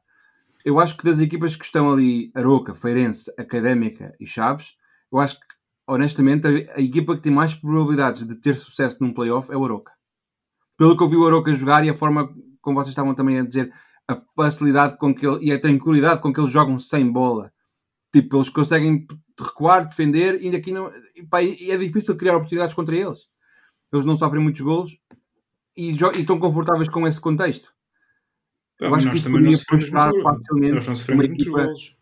[0.63, 4.77] Eu acho que das equipas que estão ali, Aroca, Feirense, Académica e Chaves,
[5.11, 5.45] eu acho que,
[5.85, 9.65] honestamente, a, a equipa que tem mais probabilidades de ter sucesso num playoff é o
[9.65, 9.91] Aroca.
[10.77, 13.43] Pelo que eu vi o Aroca jogar e a forma como vocês estavam também a
[13.43, 13.73] dizer,
[14.07, 17.51] a facilidade com que ele, e a tranquilidade com que eles jogam sem bola.
[18.13, 19.05] Tipo, eles conseguem
[19.37, 20.89] recuar, defender, e aqui não.
[21.15, 23.27] E, pá, é difícil criar oportunidades contra eles.
[23.91, 24.97] Eles não sofrem muitos golos
[25.75, 27.73] e, e estão confortáveis com esse contexto.
[28.79, 30.73] Eu acho que isso podia prosperar facilmente.
[30.73, 31.97] Nós não sofremos muitos golos.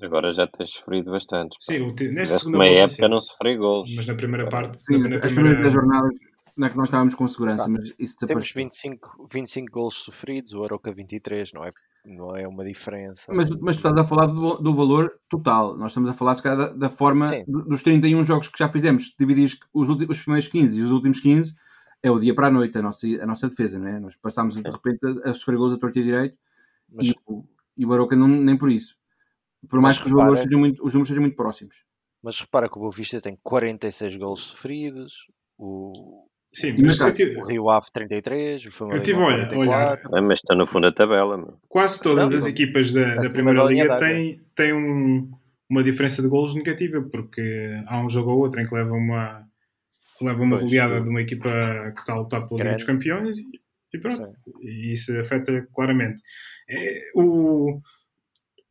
[0.00, 1.56] Agora já tens sofrido bastante.
[1.58, 2.74] Sim, nesta segunda parte.
[2.74, 3.94] época não sofri golos.
[3.94, 4.78] Mas na primeira parte.
[4.78, 6.12] Sim, na, as primeiras jornadas
[6.56, 7.70] não é que nós estávamos com segurança, tá.
[7.70, 8.28] mas isso desapareceu.
[8.28, 11.70] Temos 25, 25 golos sofridos, o Aroca 23, não é,
[12.04, 13.32] não é uma diferença.
[13.34, 13.58] Mas, assim.
[13.60, 16.58] mas tu estás a falar do, do, valor total, nós estamos a falar se calhar
[16.58, 20.82] da, da forma dos 31 jogos que já fizemos, dividir os, os primeiros 15 e
[20.82, 21.54] os últimos 15,
[22.02, 23.98] é o dia para a noite a nossa, a nossa defesa, não é?
[23.98, 26.38] Nós passámos de repente a, a sofrer gols a torto e direito
[26.88, 27.08] mas...
[27.08, 27.14] e,
[27.78, 28.96] e, o Aroca não, nem por isso.
[29.68, 31.84] Por mais que os, valores sejam muito, os números sejam muito próximos.
[32.22, 35.26] Mas repara que o Boa Vista tem 46 gols sofridos,
[35.58, 37.38] o, Sim, mas eu tive...
[37.38, 40.88] o Rio Ave 33, o Famalicão Eu tive, olha, olha é, mas está no fundo
[40.88, 41.36] da tabela.
[41.36, 41.60] Mano.
[41.68, 45.30] Quase todas não, as equipas da, da Primeira Liga têm, têm um,
[45.68, 49.46] uma diferença de golos negativa, porque há um jogo ou outro em que leva uma,
[50.20, 51.50] leva uma pois, goleada de uma equipa
[51.94, 53.60] que está a lutar pelo Liga dos Campeões e,
[53.94, 54.24] e pronto.
[54.24, 54.34] Sim.
[54.62, 56.22] E isso afeta claramente.
[56.68, 57.80] É, o,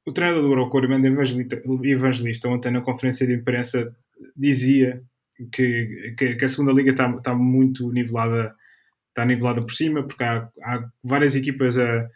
[0.06, 3.96] o treinador do Eurocor, Evangelista, Evangelista, ontem na conferência de imprensa,
[4.36, 5.02] dizia
[5.52, 8.56] que, que, que a segunda liga está, está muito nivelada,
[9.10, 12.10] está nivelada por cima, porque há, há várias equipas a,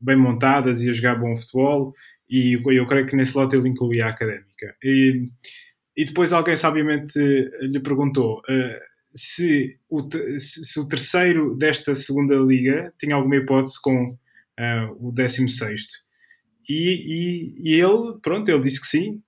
[0.00, 1.92] bem montadas e a jogar bom futebol,
[2.28, 4.74] e eu, eu creio que nesse lote ele incluía a académica.
[4.82, 5.28] E,
[6.00, 7.18] e depois alguém sabiamente
[7.60, 10.00] lhe perguntou uh, se, o,
[10.38, 15.82] se, o terceiro desta segunda liga tinha alguma hipótese com uh, o 16
[16.66, 19.20] e, e, e, ele, pronto, ele disse que sim.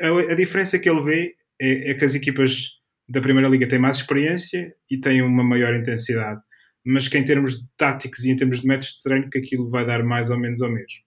[0.00, 2.74] A, a diferença que ele vê é, é, que as equipas
[3.08, 6.40] da Primeira Liga têm mais experiência e têm uma maior intensidade,
[6.84, 9.68] mas que em termos de táticos e em termos de métodos de treino, que aquilo
[9.68, 11.02] vai dar mais ou menos ao mesmo.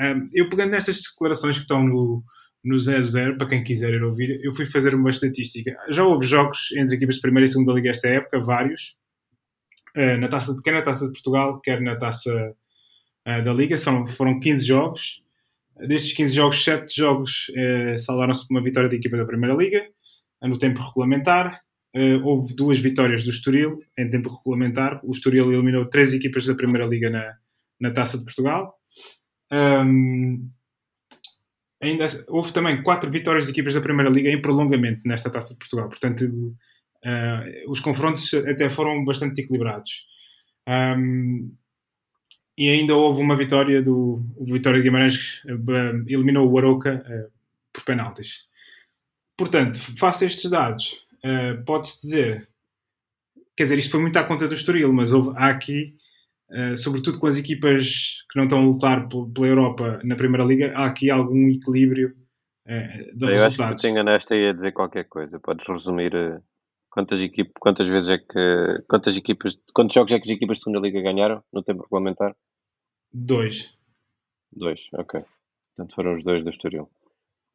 [0.00, 2.24] Um, eu pegando nestas declarações que estão no,
[2.66, 5.74] no 0-0, para quem quiser ir ouvir, eu fui fazer uma estatística.
[5.90, 8.96] Já houve jogos entre equipas de Primeira e Segunda Liga esta época, vários,
[9.96, 12.54] uh, na taça, quer na Taça de Portugal, quer na Taça
[13.28, 15.24] uh, da Liga, são, foram 15 jogos,
[15.78, 19.86] Destes 15 jogos, 7 jogos eh, salvaram-se por uma vitória da equipa da Primeira Liga,
[20.42, 21.60] no tempo regulamentar.
[21.94, 25.00] Eh, houve duas vitórias do Estoril em tempo regulamentar.
[25.04, 27.34] O Estoril eliminou três equipas da Primeira Liga na,
[27.78, 28.74] na Taça de Portugal.
[29.52, 30.50] Um,
[31.86, 35.58] ainda houve também quatro vitórias de equipas da Primeira Liga em prolongamento nesta Taça de
[35.58, 35.88] Portugal.
[35.88, 40.06] Portanto, uh, os confrontos até foram bastante equilibrados.
[40.68, 41.52] Um,
[42.58, 47.32] e ainda houve uma vitória do Vitória de Guimarães uh, eliminou o Aroca uh,
[47.72, 48.46] por penaltis.
[49.36, 52.48] Portanto, face a estes dados, uh, pode-se dizer,
[53.54, 55.48] quer dizer, isto foi muito à conta do Estoril, mas houve, há
[56.50, 60.72] aqui, sobretudo com as equipas que não estão a lutar pela Europa na Primeira Liga,
[60.74, 62.14] há aqui algum equilíbrio
[62.66, 63.60] de Eu resultados.
[63.60, 65.38] acho que te enganaste aí a dizer qualquer coisa.
[65.38, 66.12] Podes resumir
[66.90, 70.64] quantas, equipas, quantas vezes é que, quantas equipas, quantos jogos é que as equipas de
[70.64, 72.34] Segunda Liga ganharam no tempo regulamentar?
[73.12, 73.74] Dois.
[74.52, 75.22] Dois, ok.
[75.76, 76.88] Portanto, foram os dois do Estoril.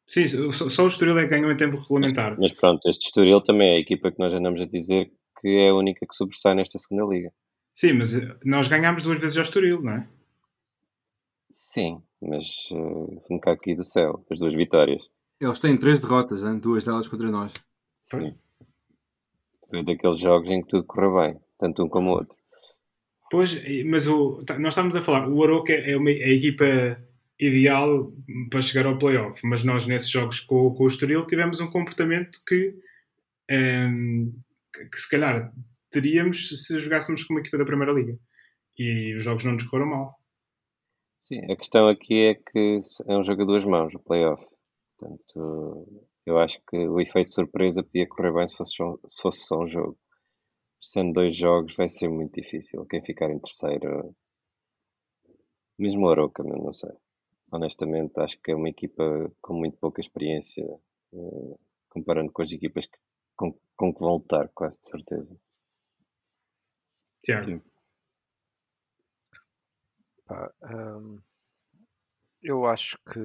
[0.06, 2.38] Sim, só, só o Estoril é que ganhou em tempo regulamentar.
[2.38, 5.70] Mas pronto, este Estoril também é a equipa que nós andamos a dizer que é
[5.70, 7.32] a única que sobressai nesta segunda liga.
[7.74, 10.08] Sim, mas eh, nós ganhámos duas vezes ao Estoril, não é?
[11.50, 15.02] Sim, mas uh, um cá aqui do céu, as duas vitórias.
[15.40, 16.58] Eles têm três derrotas, hein?
[16.58, 17.52] duas delas contra nós.
[18.04, 18.34] Sim.
[19.68, 22.36] Foi daqueles jogos em que tudo correu bem, tanto um como o outro.
[23.30, 26.64] Pois, mas o, tá, nós estamos a falar, o Aroca é uma, é a equipa
[27.40, 28.12] ideal
[28.50, 32.38] para chegar ao playoff, mas nós nesses jogos com, com o Estoril tivemos um comportamento
[32.46, 32.74] que,
[33.50, 34.32] um, ehm,
[34.90, 35.50] que se calhar
[35.92, 38.18] teríamos se jogássemos com uma equipa da Primeira Liga
[38.78, 40.16] e os jogos não nos correram mal.
[41.24, 44.44] Sim, a questão aqui é que é um jogo a duas mãos, o playoff.
[44.98, 48.74] Portanto, Eu acho que o efeito surpresa podia correr bem se fosse,
[49.08, 49.98] se fosse só um jogo.
[50.80, 52.84] Sendo dois jogos, vai ser muito difícil.
[52.86, 54.14] Quem ficar em terceiro,
[55.78, 56.90] mesmo o Aroca, não sei.
[57.52, 60.64] Honestamente, acho que é uma equipa com muito pouca experiência,
[61.14, 61.56] eh,
[61.90, 62.98] comparando com as equipas que,
[63.36, 65.36] com, com que vão lutar, quase de certeza.
[67.22, 67.62] Tiago.
[70.62, 71.20] um,
[72.42, 73.20] eu acho que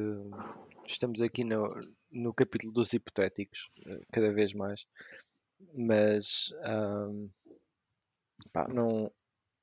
[0.87, 1.67] estamos aqui no,
[2.11, 4.85] no capítulo dos hipotéticos, eh, cada vez mais,
[5.73, 7.29] mas um,
[8.53, 9.11] pá, não,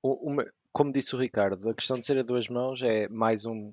[0.03, 3.72] uma, como disse o Ricardo, a questão de ser a duas mãos é mais um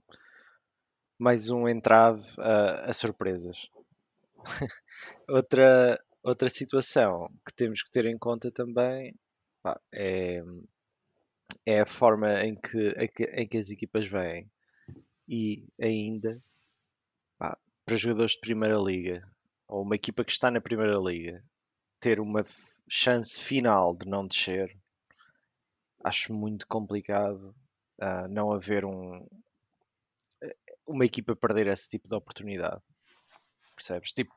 [1.18, 3.68] mais um entrave a, a surpresas.
[5.28, 9.16] outra, outra situação que temos que ter em conta também
[9.94, 10.44] é,
[11.66, 12.90] é a forma em que,
[13.36, 14.50] em que as equipas vêm
[15.28, 16.42] e ainda
[17.38, 19.28] pá, para jogadores de Primeira Liga
[19.68, 21.44] ou uma equipa que está na Primeira Liga
[22.00, 22.44] ter uma
[22.90, 24.76] chance final de não descer
[26.04, 27.56] acho muito complicado
[28.02, 29.26] uh, não haver um
[30.88, 32.82] uma equipa perder esse tipo de oportunidade
[33.82, 34.14] percebes?
[34.14, 34.34] Tipo,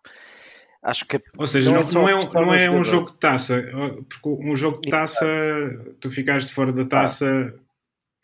[0.84, 3.62] acho que ou seja, não, não, é, um, não é um jogo de taça,
[4.08, 5.26] porque um jogo de taça,
[5.98, 7.54] tu ficares de fora da taça.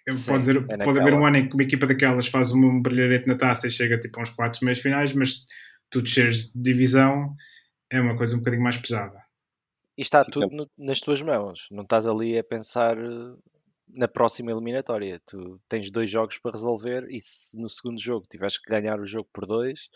[0.09, 2.81] Sim, pode, dizer, é pode haver um ano em que uma equipa daquelas faz um
[2.83, 5.47] brilharete na taça e chega tipo a uns 4 meios finais, mas
[5.89, 7.37] tu desceres de divisão
[7.91, 9.23] é uma coisa um bocadinho mais pesada.
[9.99, 13.35] E está tudo no, nas tuas mãos, não estás ali a pensar eh,
[13.89, 15.21] na próxima eliminatória.
[15.27, 19.07] Tu tens dois jogos para resolver e se no segundo jogo tiveres que ganhar o
[19.07, 19.89] jogo por dois,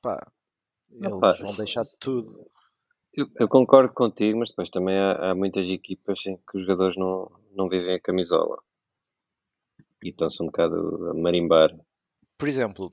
[0.00, 0.26] pá,
[0.92, 2.28] eles Opa, vão deixar de tudo.
[3.14, 6.96] Eu, eu, concordo contigo, mas depois também há, há, muitas equipas em que os jogadores
[6.96, 8.58] não, não vivem a camisola
[10.02, 11.70] e estão-se um bocado a marimbar.
[12.38, 12.90] Por exemplo,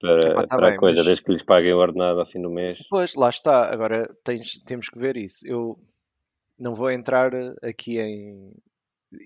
[0.00, 1.06] para, tá para bem, a coisa, mas...
[1.06, 2.84] desde que lhes paguem o ordenado ao fim do mês.
[2.90, 3.72] Pois, lá está.
[3.72, 5.46] Agora tens, temos que ver isso.
[5.46, 5.78] Eu
[6.58, 7.32] não vou entrar
[7.62, 8.52] aqui em.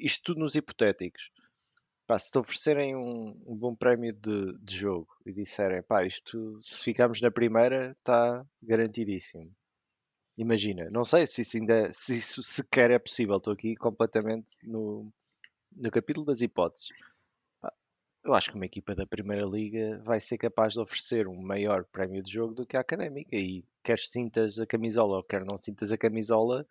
[0.02, 1.30] Isto tudo nos hipotéticos.
[2.08, 6.58] Pá, se te oferecerem um, um bom prémio de, de, jogo e disserem, pá, isto
[6.62, 9.54] se ficarmos na primeira está garantidíssimo.
[10.38, 13.36] Imagina, não sei se isso ainda se isso sequer é possível.
[13.36, 15.12] Estou aqui completamente no,
[15.76, 16.88] no capítulo das hipóteses.
[17.60, 17.70] Pá,
[18.24, 21.84] eu acho que uma equipa da Primeira Liga vai ser capaz de oferecer um maior
[21.84, 23.36] prémio de jogo do que a Académica.
[23.36, 26.66] E quer sintas a camisola ou quer não sintas a camisola,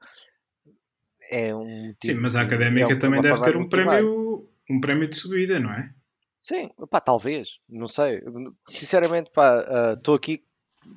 [1.29, 1.93] é um.
[1.93, 5.59] Tipo, Sim, mas a Académica é também deve ter um prémio um prémio de subida,
[5.59, 5.89] não é?
[6.37, 8.21] Sim, pá, talvez, não sei.
[8.69, 10.43] Sinceramente, pá, estou uh, aqui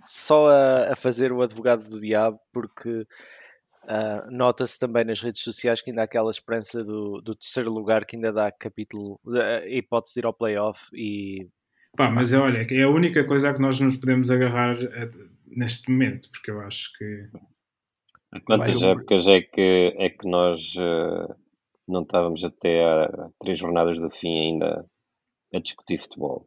[0.05, 3.03] só a, a, fazer o advogado do diabo porque
[3.85, 8.05] uh, nota-se também nas redes sociais que ainda há aquela esperança do, do terceiro lugar
[8.05, 11.49] que ainda dá capítulo, uh, hipótese de ir ao playoff e.
[11.97, 15.11] Pá, mas é, olha, é a única coisa a que nós nos podemos agarrar eh,
[15.45, 17.29] neste momento, porque eu acho que.
[18.45, 21.35] Quantas épocas é que, é que nós uh,
[21.91, 24.87] não estávamos até a três jornadas do fim ainda
[25.55, 26.47] a discutir futebol.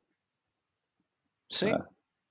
[1.49, 1.71] Sim.
[1.71, 1.87] Ah,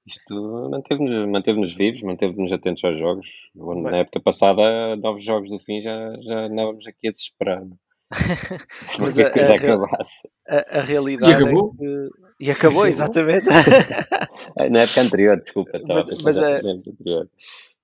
[0.06, 3.26] isto manteve-nos manteve vivos, manteve-nos atentos aos jogos.
[3.54, 3.82] Bem.
[3.82, 7.62] Na época passada, novos jogos do fim, já, já andávamos aqui a desesperar.
[8.98, 10.28] Mas a, a, acabasse.
[10.46, 11.74] A, a, realidade e acabou?
[11.74, 12.06] É que...
[12.40, 13.46] E acabou, exatamente.
[14.70, 15.80] Na época anterior, desculpa.
[15.86, 16.56] Mas, mas a...
[16.56, 17.30] anterior.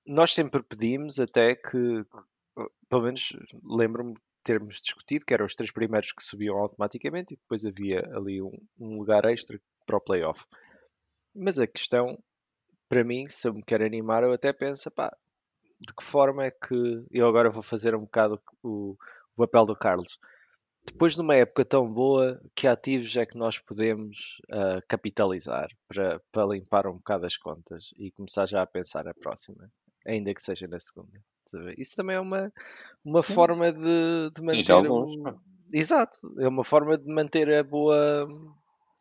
[0.06, 2.04] Nós sempre pedimos até que,
[2.88, 3.32] pelo menos
[3.64, 4.14] lembro-me
[4.48, 8.58] termos discutido, que eram os três primeiros que subiam automaticamente e depois havia ali um,
[8.80, 10.46] um lugar extra para o playoff.
[11.34, 12.18] Mas a questão,
[12.88, 15.14] para mim, se eu me quero animar, eu até penso, pá,
[15.78, 18.96] de que forma é que eu agora vou fazer um bocado o,
[19.36, 20.18] o papel do Carlos?
[20.86, 26.22] Depois de uma época tão boa, que ativos é que nós podemos uh, capitalizar para,
[26.32, 29.70] para limpar um bocado as contas e começar já a pensar na próxima,
[30.06, 31.22] ainda que seja na segunda?
[31.76, 32.52] Isso também é uma,
[33.04, 34.90] uma forma de, de manter.
[34.90, 35.38] Um...
[35.72, 38.26] Exato, é uma forma de manter a boa,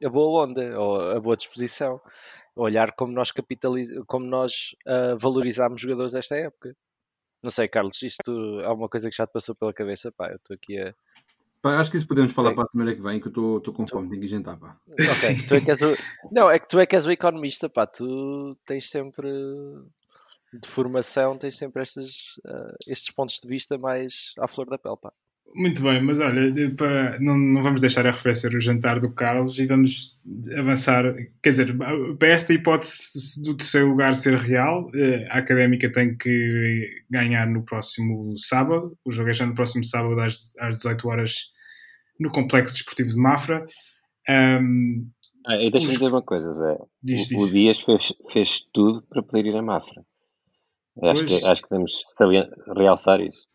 [0.04, 2.00] a boa onda ou a boa disposição.
[2.56, 3.90] Olhar como nós capitaliz...
[4.08, 6.76] como nós uh, valorizamos jogadores desta época.
[7.42, 10.30] Não sei, Carlos, isto é uma coisa que já te passou pela cabeça, pá.
[10.30, 10.94] Eu estou aqui a.
[11.62, 13.88] Pá, acho que isso podemos falar para a semana que vem, que eu estou com
[13.88, 14.78] fome, tenho que jantar, pá.
[14.90, 15.96] Ok, tu é que és o...
[16.32, 17.86] Não, é que tu é que és o economista, pá.
[17.86, 19.28] Tu tens sempre
[20.54, 24.98] de formação tens sempre estes, uh, estes pontos de vista mais à flor da pele.
[25.02, 25.12] Pá.
[25.56, 29.66] Muito bem, mas olha, para, não, não vamos deixar arrefecer o jantar do Carlos e
[29.66, 30.20] vamos
[30.58, 31.04] avançar.
[31.42, 31.78] Quer dizer,
[32.20, 37.64] para esta hipótese do terceiro lugar ser real, eh, a académica tem que ganhar no
[37.64, 38.98] próximo sábado.
[39.06, 41.52] O jogo é já no próximo sábado às, às 18 horas
[42.20, 43.66] no Complexo Desportivo de Mafra.
[44.30, 45.06] Um,
[45.46, 46.00] ah, e deixa-me os...
[46.00, 46.78] dizer uma coisa, Zé.
[47.02, 47.44] Diz, o, diz.
[47.44, 50.04] o Dias fez, fez tudo para poder ir a Mafra.
[51.04, 51.94] Acho que, acho que devemos
[52.76, 53.46] realçar isso.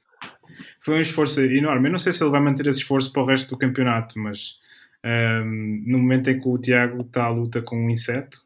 [0.80, 1.88] Foi um esforço enorme.
[1.88, 4.58] Eu não sei se ele vai manter esse esforço para o resto do campeonato, mas
[5.04, 8.38] um, no momento em que o Tiago está à luta com um inseto,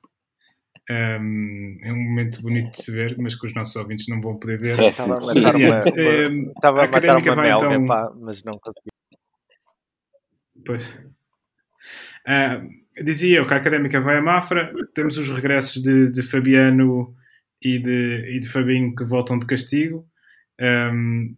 [0.89, 4.39] um, é um momento bonito de se ver, mas que os nossos ouvintes não vão
[4.39, 4.75] poder ver.
[4.75, 7.87] Sim, estava a matar uma, estava a, académica vai melga, então.
[7.87, 8.91] Pá, mas não consegui.
[10.65, 10.89] Pois.
[12.27, 17.15] Uh, dizia eu que a académica vai a Mafra, temos os regressos de, de Fabiano
[17.61, 20.07] e de, e de Fabinho que voltam de castigo.
[20.61, 21.37] Um,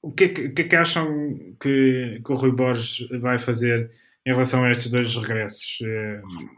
[0.00, 3.90] o que é que, que, é que acham que, que, o Rui Borges vai fazer
[4.26, 5.78] em relação a estes dois regressos?
[5.82, 6.48] Um,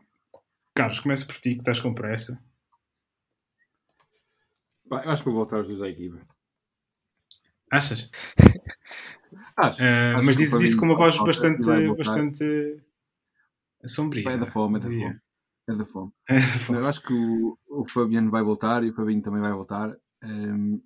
[0.74, 2.42] Carlos, começa por ti, que estás com pressa.
[4.90, 6.20] eu acho que vou voltar os dois à equipa.
[7.70, 8.10] Achas?
[9.56, 11.64] acho, uh, acho mas dizes isso com uma voz bastante,
[11.96, 12.80] bastante
[13.86, 14.30] sombria.
[14.30, 15.20] É da fome, é da fome.
[15.68, 16.12] É da fome.
[16.28, 16.78] É da fome.
[16.78, 19.96] Eu acho que o, o Fabiano vai voltar e o Fabinho também vai voltar.
[20.22, 20.80] Um,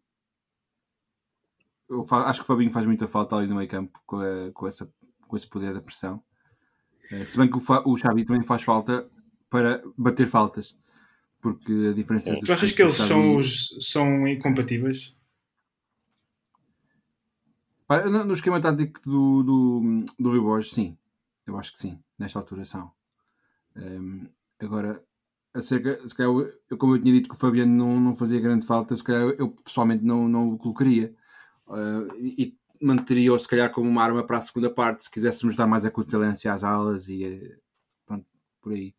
[1.89, 4.67] eu acho que o Fabinho faz muita falta ali no meio campo com, a, com,
[4.67, 4.93] essa,
[5.27, 6.23] com esse poder da pressão.
[7.11, 9.09] Uh, se bem que o, o Xavi também faz falta
[9.49, 10.77] para bater faltas.
[11.41, 12.31] Porque a diferença.
[12.31, 12.41] É.
[12.41, 15.17] Tu achas que eles são, os, são incompatíveis?
[18.11, 20.99] No esquema tático do, do, do Rui Borges, sim.
[21.47, 22.03] Eu acho que sim.
[22.19, 22.93] Nesta altura são.
[23.75, 24.29] Um,
[24.61, 25.01] agora,
[25.55, 28.67] acerca, se calhar, eu, como eu tinha dito que o Fabiano não, não fazia grande
[28.67, 31.15] falta, se calhar eu pessoalmente não, não o colocaria.
[31.67, 35.67] Uh, e manteria-o, se calhar, como uma arma para a segunda parte, se quiséssemos dar
[35.67, 37.57] mais acutilância às alas e eh,
[38.07, 38.27] pronto,
[38.61, 38.95] por aí.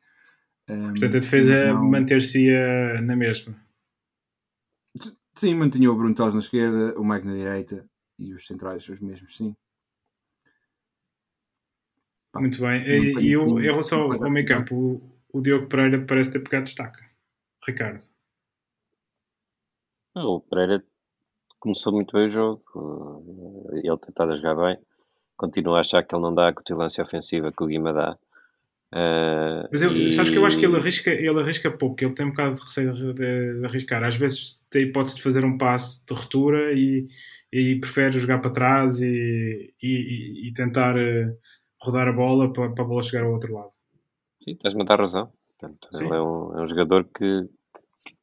[0.70, 1.90] Um, Portanto, a defesa não...
[1.90, 2.50] manter-se
[3.02, 3.56] na mesma.
[5.34, 7.90] Sim, mantinha o Bruno Teles na esquerda, o Mike na direita
[8.20, 9.56] e os centrais os mesmos, sim.
[12.36, 12.84] Muito bem.
[12.86, 15.02] E, eu, em relação ao, ao meio campo,
[15.34, 17.00] o, Diogo Pereira parece ter pegado destaque.
[17.66, 18.02] Ricardo.
[20.16, 20.84] O Pereira
[21.60, 23.70] começou muito bem o jogo.
[23.74, 24.78] Ele tentado jogar bem.
[25.38, 28.18] Continuo a achar que ele não dá a cutilância ofensiva que o Guima dá.
[28.92, 30.10] Uh, Mas eu, e...
[30.10, 32.62] sabes que eu acho que ele arrisca, ele arrisca pouco, ele tem um bocado de
[32.62, 34.04] receio de, de, de arriscar.
[34.04, 37.08] Às vezes tem a hipótese de fazer um passe de ruptura e,
[37.54, 41.38] e prefere jogar para trás e, e, e tentar uh,
[41.82, 43.72] rodar a bola para, para, a bola chegar ao outro lado.
[44.50, 45.32] Sim, tens-me a dar razão.
[45.58, 47.48] Portanto, ele é um, é um jogador que,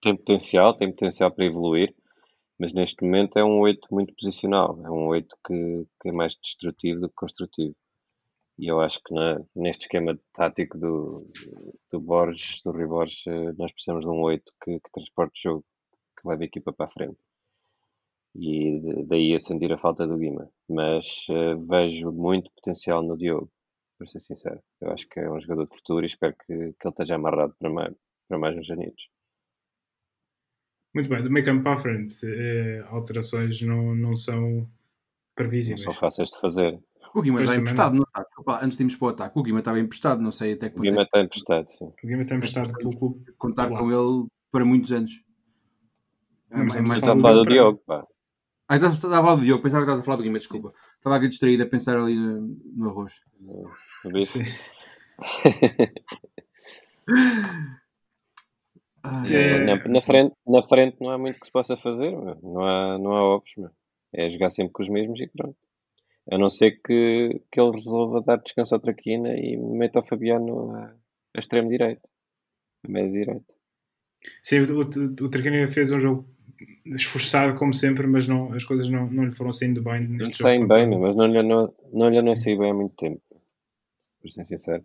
[0.03, 1.95] tem potencial, tem potencial para evoluir,
[2.59, 6.35] mas neste momento é um 8 muito posicional, é um 8 que, que é mais
[6.37, 7.77] destrutivo do que construtivo.
[8.59, 11.31] E eu acho que na, neste esquema tático do,
[11.93, 15.51] do Borges, do Rui Borges, eh, nós precisamos de um 8 que, que transporte o
[15.51, 15.64] jogo,
[16.18, 17.18] que leve a equipa para a frente.
[18.35, 20.51] E daí a sentir a falta do Guima.
[20.68, 23.51] Mas uh, vejo muito potencial no Diogo,
[23.97, 24.61] para ser sincero.
[24.80, 27.55] Eu acho que é um jogador de futuro e espero que, que ele esteja amarrado
[27.59, 27.94] para mais,
[28.28, 28.68] para mais uns.
[30.94, 34.66] Muito bem, do meio campo para a frente, eh, alterações não, não são
[35.34, 35.84] previsíveis.
[35.84, 36.80] Não são fáceis de fazer.
[37.14, 38.30] O Guima está emprestado no ataque.
[38.38, 40.78] Opa, antes de irmos para o ataque, o Guima estava emprestado, não sei até que
[40.78, 41.84] O Guima está emprestado, sim.
[41.84, 43.32] O Guima está emprestado pelo clube.
[43.38, 45.22] Contar com ele para muitos anos.
[46.51, 48.07] É, mais, é mais está a falar do Diogo, pá.
[48.69, 50.75] Ah, então estava a falar do Diogo, pensava que estavas a falar do Guima, desculpa.
[50.97, 53.12] Estava aqui distraído a pensar ali no, no arroz.
[54.27, 54.43] Sim.
[59.33, 59.64] é...
[59.64, 62.11] na, na, frente, na frente não há muito que se possa fazer,
[62.43, 63.71] não há, não há óbvios.
[64.12, 65.57] É jogar sempre com os mesmos e pronto.
[66.33, 70.73] A não ser que, que ele resolva dar descanso ao Traquina e meta o Fabiano
[70.73, 70.93] a,
[71.37, 72.03] a extremo direito,
[72.85, 73.55] a médio direito.
[74.43, 76.36] Sim, o, o, o Traquina fez um jogo
[76.87, 80.07] esforçado como sempre, mas não, as coisas não, não lhe foram saindo bem.
[80.07, 83.23] Não saem bem, mas não lhe não, não, lhe não bem há muito tempo,
[84.21, 84.85] por ser sincero.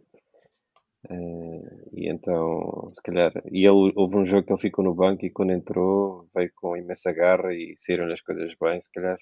[1.09, 5.25] Uh, e então, se calhar, e ele, houve um jogo que ele ficou no banco
[5.25, 8.81] e quando entrou veio com imensa garra e saíram-lhe as coisas bem.
[8.81, 9.17] Se calhar,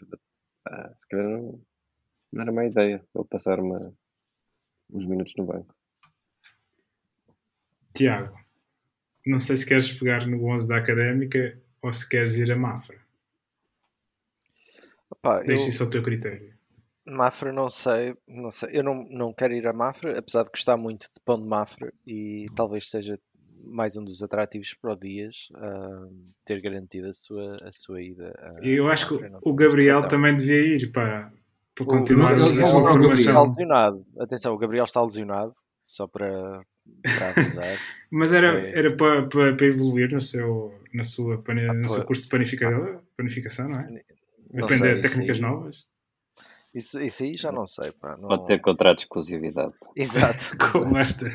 [0.67, 1.61] ah, se calhar não,
[2.33, 3.93] não era má ideia ele passar uma,
[4.91, 5.73] uns minutos no banco.
[7.93, 8.37] Tiago,
[9.25, 12.97] não sei se queres pegar no 11 da Académica ou se queres ir a Mafra.
[15.09, 15.69] Opa, Deixa eu...
[15.69, 16.53] isso ao teu critério.
[17.05, 18.69] Mafra não sei, não sei.
[18.71, 21.91] Eu não, não quero ir a Mafra, apesar de gostar muito de pão de Mafra
[22.05, 23.19] e talvez seja
[23.63, 26.13] mais um dos atrativos para o Dias uh,
[26.45, 28.31] ter garantido a sua, a sua ida.
[28.61, 31.31] eu acho que o Gabriel também devia ir, pá
[31.79, 33.47] para continuar o, a sua formação.
[33.47, 34.05] lesionado.
[34.19, 35.51] Atenção, o Gabriel está lesionado,
[35.83, 36.61] só para,
[37.01, 37.77] para avisar.
[38.11, 38.79] Mas era, é.
[38.79, 41.43] era para, para, para, evoluir no seu, na sua,
[41.75, 44.03] no seu curso de panificação, panificação não é?
[44.51, 45.85] Não Aprender sei, técnicas isso novas.
[46.73, 47.91] Isso, isso aí já não sei.
[47.91, 48.27] Pá, não...
[48.27, 49.73] Pode ter contrato de exclusividade.
[49.95, 50.55] Exato.
[50.71, 51.29] Com esta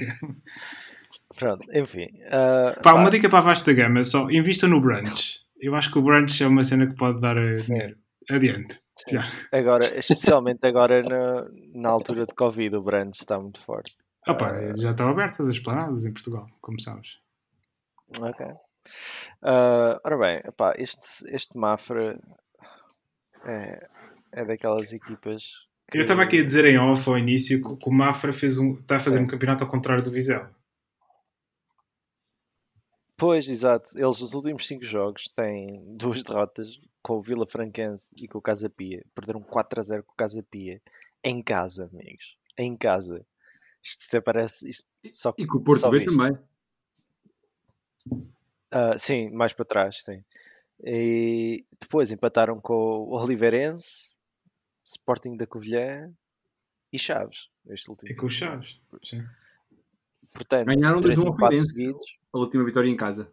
[1.36, 2.06] Pronto, enfim.
[2.26, 5.40] Uh, pá, pá, uma dica para a vasta gama: só invista no brunch.
[5.60, 7.74] Eu acho que o brunch é uma cena que pode dar eh, Sim.
[7.74, 7.96] dinheiro.
[8.30, 8.80] Adiante.
[8.96, 9.18] Sim.
[9.52, 13.96] Agora, especialmente agora na, na altura de Covid, o brand está muito forte.
[14.24, 17.18] Pá, já estão abertas as planadas em Portugal, como sabes.
[18.20, 18.46] Ok.
[19.42, 22.18] Ah, ora bem, epá, este, este Mafra
[23.44, 23.88] é,
[24.32, 25.66] é daquelas equipas.
[25.92, 28.72] Eu estava aqui a dizer em off ao início que que o Mafra fez um,
[28.72, 30.50] está a fazer um campeonato ao contrário do Vizela.
[33.16, 33.90] Pois, exato.
[33.96, 38.42] Eles, os últimos 5 jogos, têm duas derrotas com o Vila Franquense e com o
[38.42, 39.04] Casa Pia.
[39.14, 40.82] Perderam 4 a 0 com o Casa Pia.
[41.22, 42.36] Em casa, amigos.
[42.58, 43.24] Em casa.
[43.84, 44.68] Isto até parece.
[44.68, 46.16] Isto, só, E com o Porto B visto.
[46.16, 46.38] também.
[48.70, 50.24] Ah, sim, mais para trás, sim.
[50.82, 54.16] E depois empataram com o Oliveirense,
[54.84, 56.12] Sporting da Covilhã
[56.92, 57.48] e Chaves.
[57.68, 58.10] Este último.
[58.10, 58.80] É com os Chaves.
[59.04, 59.24] Sim.
[60.32, 61.74] Portanto, Ganharam três do empates Oliveirense.
[61.74, 62.18] seguidos.
[62.32, 63.30] A última vitória em casa.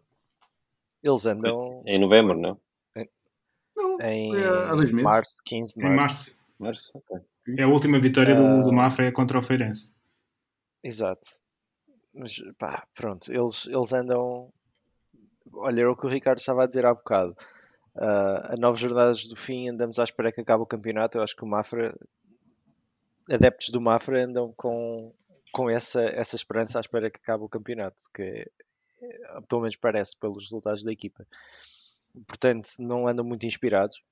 [1.02, 2.60] Eles andam Em novembro, não?
[3.74, 5.02] Não, em foi há dois meses.
[5.04, 5.96] março, 15 de Em março.
[5.96, 6.42] março.
[6.58, 7.18] Março, ok.
[7.58, 8.60] É a última vitória do, Ah.
[8.62, 9.90] do Mafra é contra o Feirense.
[10.82, 11.28] Exato.
[12.14, 14.52] Mas pá, pronto, eles, eles andam.
[15.52, 17.36] Olha, era o que o Ricardo estava a dizer há bocado.
[17.96, 21.18] Ah, a nove jornadas do fim andamos à espera que acabe o campeonato.
[21.18, 21.94] Eu acho que o Mafra,
[23.30, 25.14] adeptos do Mafra andam com,
[25.52, 30.18] com essa, essa esperança à espera que acabe o campeonato, que é, pelo menos parece
[30.18, 31.26] pelos resultados da equipa.
[32.26, 34.02] Portanto, não andam muito inspirados.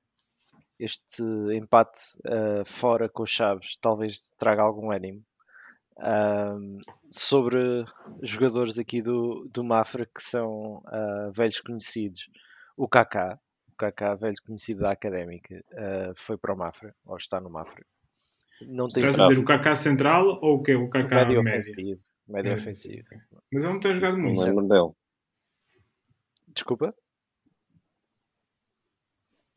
[0.78, 5.24] Este empate ah, fora com os Chaves talvez traga algum ânimo.
[6.02, 6.78] Ahm,
[7.10, 7.84] sobre
[8.22, 12.28] jogadores aqui do, do Mafra que são ah, velhos conhecidos,
[12.76, 13.38] o Kaká,
[13.72, 17.84] o Kaká, velho conhecido da Académica, ah, foi para o Mafra, ou está no Mafra.
[18.62, 21.40] Não tem Estás a dizer o Kaká central ou o que o Kaká médio médio?
[21.40, 22.00] ofensivo.
[22.28, 23.08] Médio Médio, ofensivo.
[23.52, 24.40] Mas ele não tem jogado Não muito.
[24.42, 24.90] lembro dele.
[26.48, 26.94] Desculpa?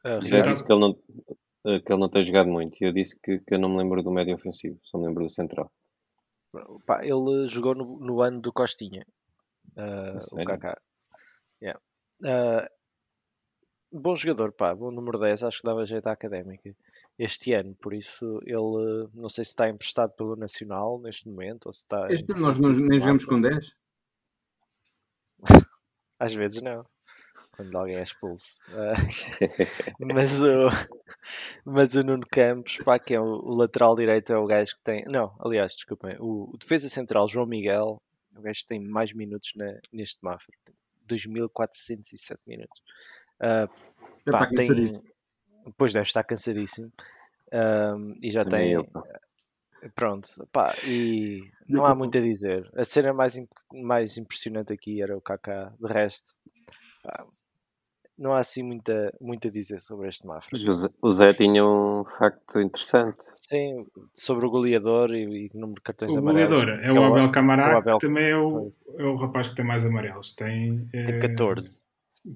[0.03, 0.49] Ah, Já Ricardo.
[0.51, 2.77] disse que ele não, que ele não tem jogado muito.
[2.81, 5.23] E eu disse que, que eu não me lembro do médio ofensivo, só me lembro
[5.25, 5.71] do central.
[6.85, 9.05] Pá, ele jogou no, no ano do Costinha,
[9.75, 10.45] ah, o?
[10.45, 10.79] Kaká.
[11.61, 11.79] Yeah.
[12.23, 12.69] Ah,
[13.91, 16.75] bom jogador, pá, bom número 10, acho que dava jeito à académica
[17.17, 21.71] este ano, por isso ele não sei se está emprestado pelo Nacional neste momento ou
[21.73, 22.07] se está.
[22.11, 23.75] Este em- ano nós não- nem jogamos com 10.
[26.19, 26.85] Às vezes não,
[27.55, 28.59] quando alguém é expulso.
[28.69, 28.93] Ah,
[29.99, 30.67] mas, o,
[31.65, 34.81] mas o Nuno Campos, pá, que é o, o lateral direito, é o gajo que
[34.83, 35.03] tem.
[35.05, 38.01] Não, aliás, desculpem, o, o defesa central João Miguel,
[38.35, 40.75] é o gajo que tem mais minutos na- neste Mafra, tem
[41.07, 42.81] 2.407 minutos.
[43.41, 45.03] Já pá, está cansadíssimo.
[45.65, 46.91] Depois deve estar cansadíssimo.
[47.51, 48.73] Ahm, e já Também tem.
[48.73, 48.85] eu.
[49.95, 52.69] Pronto, pá, e não há muito a dizer.
[52.75, 55.73] A cena mais, imp- mais impressionante aqui era o Kaká.
[55.79, 56.35] De resto,
[57.03, 57.25] pá,
[58.17, 60.49] não há assim muita, muito a dizer sobre este Mafra.
[60.53, 63.23] Mas o Zé, tinha um facto interessante.
[63.41, 66.59] Sim, sobre o goleador e, e número de cartões O amarelos.
[66.59, 69.47] goleador é o Abel Camará, é o Abel- que também é o, é o rapaz
[69.49, 70.35] que tem mais amarelos.
[70.35, 71.81] Tem Tem eh, 14.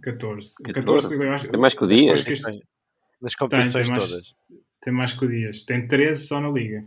[0.02, 0.64] 14.
[0.64, 0.74] 14.
[1.10, 2.28] 14, eu acho, Tem mais que o Dias.
[2.28, 2.42] este-
[3.22, 4.36] Nas tem, competições tem mais, todas.
[4.82, 5.64] tem mais que o Dias.
[5.64, 6.86] Tem 13 só na Liga.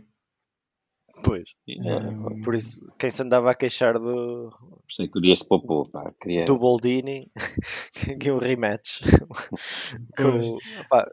[1.23, 1.53] Pois.
[1.67, 4.51] É, Hum, Por isso, quem se andava a queixar do,
[4.89, 6.05] sei que o Dias poupou, pá.
[6.21, 6.45] Queria...
[6.45, 7.21] do Boldini,
[8.19, 9.01] que um rematch.
[10.17, 10.57] Com,
[10.89, 11.07] pá,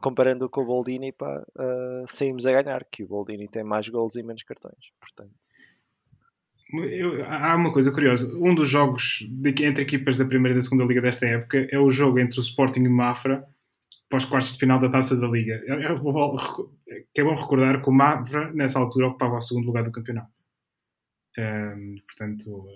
[0.00, 4.16] comparando com o Boldini, pá, ah, saímos a ganhar, que o Boldini tem mais gols
[4.16, 4.90] e menos cartões.
[5.00, 5.32] Portanto,
[6.74, 8.34] Eu- há uma coisa curiosa.
[8.38, 11.78] Um dos jogos de- entre equipas da primeira e da segunda liga desta época é
[11.78, 13.46] o jogo entre o Sporting e o Mafra
[14.12, 15.54] para os quartos de final da Taça da Liga.
[17.16, 20.40] É bom recordar que o Mafra, nessa altura, ocupava o segundo lugar do campeonato.
[21.38, 22.66] Ahm, portanto,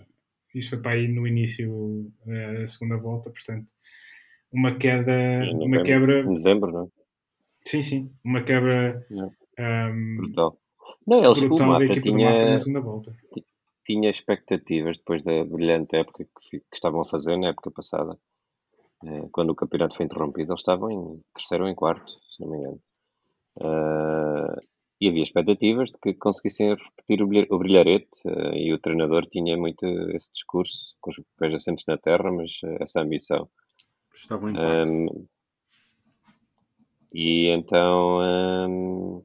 [0.55, 3.31] isso foi para aí no início eh, da segunda volta.
[3.31, 3.71] Portanto,
[4.51, 5.13] uma queda,
[5.53, 6.89] uma quebra, Em dezembro, não é?
[7.67, 9.31] sim, sim, uma quebra Não.
[9.59, 10.59] ahm, Brutal.
[11.07, 13.17] Não, eles, brutal da Mafra equipa do Mafra tinha, na segunda volta.
[13.85, 18.19] tinha expectativas depois da brilhante época que, que estavam a fazer na época passada.
[19.05, 22.51] Eh, Quando o campeonato foi interrompido, eles estavam em terceiro ou em quarto, se não
[22.51, 22.81] me engano.
[23.61, 24.57] Ah,
[25.01, 29.27] e havia expectativas de que conseguissem repetir o brilha- o brilharete eh, e o treinador
[29.27, 29.85] tinha muito
[30.17, 33.49] esse discurso, com os pés assentes na terra, mas eh, essa ambição.
[34.15, 34.91] Estavam em quarto.
[34.93, 35.27] Um,
[37.13, 38.21] e então,
[38.69, 39.23] um,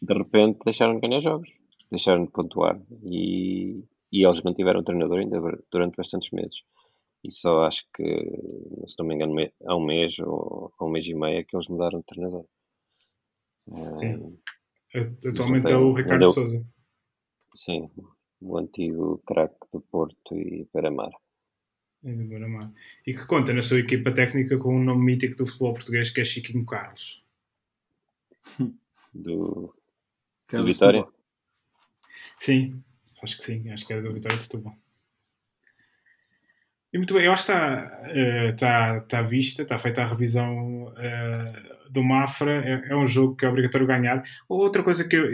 [0.00, 1.48] de repente, deixaram de ganhar jogos,
[1.90, 3.82] deixaram de pontuar e,
[4.12, 6.58] e eles mantiveram o treinador ainda dur- durante bastantes meses.
[7.24, 8.04] E só acho que,
[8.88, 9.34] se não me engano,
[9.66, 12.44] há um mês ou há um mês e meio é que eles mudaram de treinador.
[13.92, 14.38] Sim.
[15.28, 16.66] Atualmente é o Ricardo não deu- Souza.
[17.56, 17.90] Sim,
[18.40, 21.10] o antigo craque do Porto e Beira-Mar.
[22.04, 22.72] É do Beira-Mar.
[23.06, 26.20] E que conta na sua equipa técnica com um nome mítico do futebol português que
[26.20, 27.24] é Chiquinho Carlos.
[29.12, 29.74] Do,
[30.52, 31.04] é do Vitória.
[32.38, 32.82] Sim,
[33.22, 34.76] acho que sim, acho que era do Vitória de Setúbal.
[36.92, 40.92] E muito bem, eu acho que está, eh, está, está vista, está feita a revisão
[40.96, 41.52] eh,
[41.90, 44.22] do Mafra, é, é um jogo que é obrigatório ganhar.
[44.48, 45.26] Outra coisa que eu,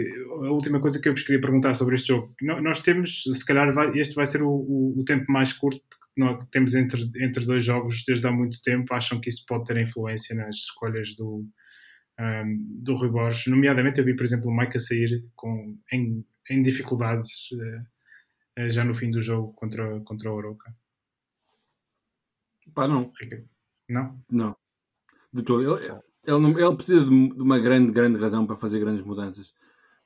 [0.45, 3.71] a última coisa que eu vos queria perguntar sobre este jogo, nós temos, se calhar
[3.71, 5.79] vai- este vai ser o, o- o tempo mais curto
[6.13, 9.65] que nós temos entre, entre dois jogos desde há muito tempo, acham que isso pode
[9.65, 11.45] ter influência nas escolhas do,
[12.19, 16.25] ahm, do Rui Borges, nomeadamente eu vi, por exemplo, o Mike a sair com, em,
[16.49, 17.49] em dificuldades
[18.57, 20.73] eh, já no fim do jogo contra, contra o Oroca.
[22.73, 23.11] Pá, não?
[23.89, 24.19] Não?
[24.31, 24.55] não.
[25.31, 25.61] De todo.
[25.77, 25.91] Ele,
[26.25, 29.53] ele, não- ele precisa de uma grande, grande razão para fazer grandes mudanças.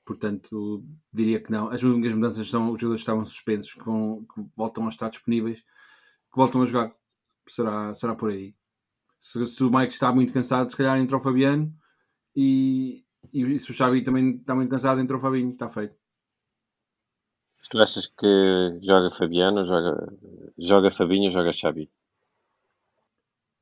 [0.06, 1.68] Portanto, diria que não.
[1.70, 5.10] As únicas mudanças são os jogadores que estavam suspensos, que, vão, que voltam a estar
[5.10, 6.94] disponíveis, que voltam a jogar.
[7.48, 8.56] Será, será por aí.
[9.20, 11.74] Se, se o Mike está muito cansado, se calhar entra o Fabiano.
[12.36, 13.04] E,
[13.34, 15.50] e se o Xavi também está muito cansado, entra o Fabinho.
[15.50, 15.96] Está feito.
[17.70, 20.14] Tu achas que joga Fabiano, joga,
[20.58, 21.92] joga Fabinho, joga Xabi?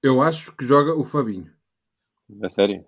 [0.06, 1.50] Eu acho que joga o Fabinho.
[2.42, 2.86] A sério?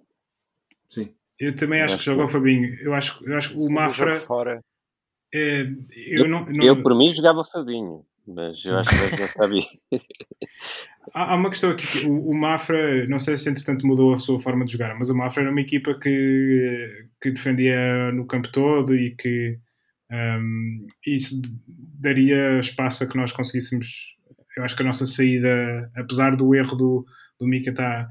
[0.89, 1.13] Sim.
[1.39, 2.75] Eu também Eu acho acho que joga o Fabinho.
[2.81, 4.23] Eu acho, eu acho que o Mafra.
[4.23, 4.63] fora.
[5.33, 5.61] é,
[5.95, 9.67] eu não, não- Eu, por mim, jogava Fabinho, mas eu acho que vai jogar Xabi.
[11.13, 11.87] Há, há uma questão aqui.
[11.87, 15.09] que O, o Mafra, não sei se entretanto mudou a sua forma de jogar, mas
[15.09, 19.57] o Mafra era uma equipa que, que defendia no campo todo e que
[20.11, 24.16] um, isso daria espaço a que nós conseguíssemos.
[24.57, 27.05] Eu acho que a nossa saída, apesar do erro do,
[27.39, 28.07] do Mika, está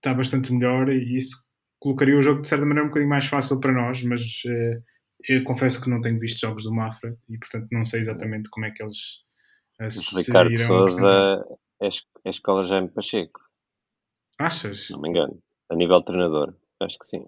[0.00, 1.36] tá bastante melhor e isso
[1.78, 4.80] colocaria o jogo de certa maneira um bocadinho mais fácil para nós, mas eh,
[5.28, 8.66] eu confesso que não tenho visto jogos do Mafra e portanto não sei exatamente como
[8.66, 9.24] é que eles
[9.78, 11.36] Mas se Ricardo irão apresentar.
[11.36, 13.40] Souza é, é a escola Jaime Pacheco,
[14.38, 14.88] Achas?
[14.90, 15.42] não me engano.
[15.70, 17.26] A nível treinador, acho que sim.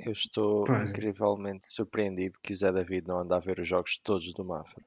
[0.00, 0.84] Eu estou Pá.
[0.84, 4.82] incrivelmente surpreendido que o Zé David não anda a ver os jogos todos do Mafra.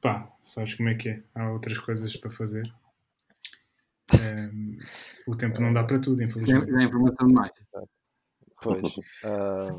[0.00, 1.22] Pá, sabes como é que é?
[1.34, 2.70] Há outras coisas para fazer.
[5.26, 6.70] O tempo não dá para tudo, infelizmente.
[6.74, 7.50] é informação demais.
[8.60, 8.82] Pois.
[9.22, 9.78] ah,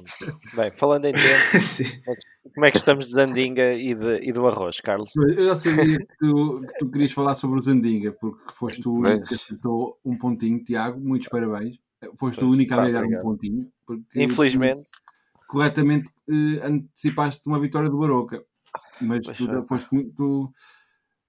[0.55, 1.23] bem, falando em tempo,
[2.53, 5.11] como é que estamos de Zandinga e, de- e do arroz, Carlos?
[5.15, 8.91] Eu já sabia que tu, que tu querias falar sobre o Zandinga, porque foste tu
[8.93, 10.97] o único que acertou um pontinho, Tiago.
[10.99, 11.77] Muitos parabéns.
[12.15, 13.71] Foste o único a ganhar um pontinho.
[13.85, 18.45] Porque Infelizmente, tu corretamente eh, antecipaste uma vitória do Baroca.
[19.01, 20.13] Mas Pois tu foste muito.
[20.15, 20.51] tu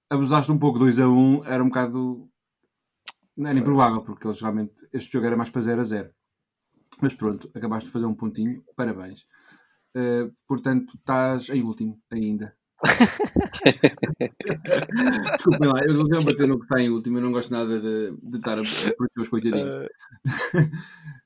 [0.08, 2.28] abusaste um pouco 2 a 1, era um bocado.
[3.38, 4.86] Era improvável, porque eles realmente.
[4.92, 6.10] Este jogo era mais para 0 a 0.
[7.00, 9.24] Mas pronto, acabaste de fazer um pontinho, parabéns.
[9.94, 12.54] Eh, portanto, estás em último ainda.
[15.36, 17.80] Desculpem lá, eu não sei bater no que está em último, eu não gosto nada
[17.80, 19.70] de, de estar a proteger os coitadinhos.
[19.70, 19.86] ah,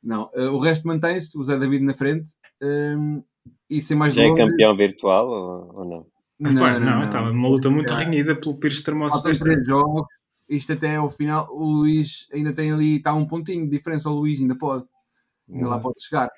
[0.02, 2.32] não, eh, o resto mantém-se, o Zé David na frente.
[2.60, 3.20] ehm,
[3.68, 6.06] e sem mais Já é delongas- campeão virtual ou, ou não?
[6.38, 7.98] Mas, pá, não, estava numa luta muito Já.
[8.00, 10.06] renhida pelo Pires Faltam deste três jogos,
[10.48, 14.14] isto até ao final, o Luís ainda tem ali, está um pontinho de diferença, o
[14.14, 14.84] Luís ainda pode,
[15.48, 16.28] ainda lá pode chegar.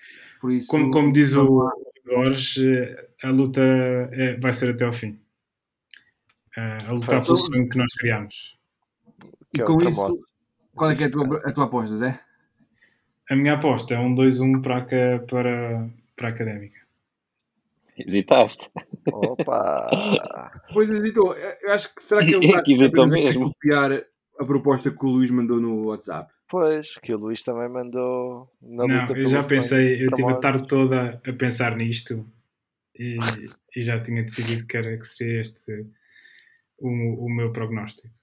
[0.40, 1.68] Por isso, Como, como diz o.
[2.04, 3.60] Jorge, a luta
[4.12, 5.18] é- vai ser até ao fim.
[6.56, 7.26] A lutar Pois.
[7.26, 8.56] pelo sonho que nós criámos.
[9.56, 10.12] E é com isso,
[10.74, 12.20] qual é que é a tua, a tua aposta, Zé?
[13.28, 14.82] A minha aposta é um 2-1 para,
[15.20, 16.78] para, para a Académica.
[17.98, 18.70] Hesitaste.
[19.12, 20.52] Opa!
[20.72, 23.52] Pois hesitou, eu acho que será que ele É vai mesmo.
[23.52, 23.92] copiar
[24.38, 26.32] a proposta que o Luís mandou no WhatsApp?
[26.48, 30.68] Pois, que o Luís também mandou na Não, eu já pensei, eu tive a tarde
[30.68, 32.24] toda a pensar nisto
[32.98, 33.16] e,
[33.76, 35.86] e já tinha decidido que, era, que seria este
[36.78, 38.14] o, o meu prognóstico.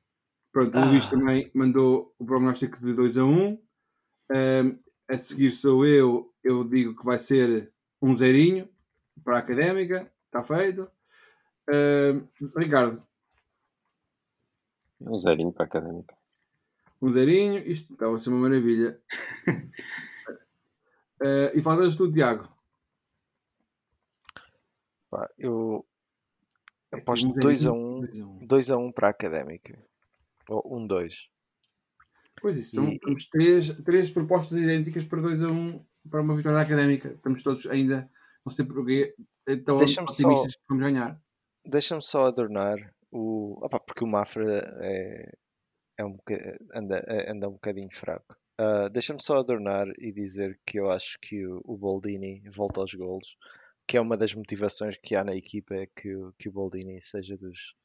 [0.53, 0.85] Pronto, Ah.
[0.85, 3.59] o Luís também mandou o prognóstico de 2 a 1.
[4.31, 4.77] Ahm,
[5.09, 8.69] a seguir sou eu, eu digo que vai ser um zerinho
[9.23, 10.89] para a Académica, está feito.
[11.69, 12.27] Ahm,
[12.57, 13.03] Ricardo,
[14.99, 16.15] Um zerinho para a académica.
[17.01, 18.99] um zerinho, isto está a ser uma maravilha.
[21.21, 22.49] Ah, e falas tu, Tiago.
[25.09, 25.85] Pá, eu
[26.91, 28.47] Um aposto zerinho, 2 a 1 dois a um.
[28.47, 29.77] 2 a 1 para a Académica.
[30.49, 31.29] Ou 1-2.
[32.41, 36.35] Pois isso, são, E- temos três, três propostas idênticas para 2 a 1 para uma
[36.35, 37.09] vitória académica.
[37.13, 38.09] Estamos todos ainda,
[38.45, 39.15] não sei porquê,
[39.47, 41.21] então Deixa-me só- otimistas que vamos ganhar.
[41.65, 42.77] Deixa-me só adornar
[43.11, 43.57] o.
[43.65, 44.43] Opa, porque o Mafra
[44.81, 45.31] é,
[45.97, 48.35] é um boca- anda, anda um bocadinho fraco.
[48.57, 52.93] Ah, Deixa-me só adornar e dizer que eu acho que o, o Boldini volta aos
[52.93, 53.35] golos,
[53.87, 57.01] que é uma das motivações que há na equipa é que, o- que o Boldini
[57.01, 57.75] seja dos.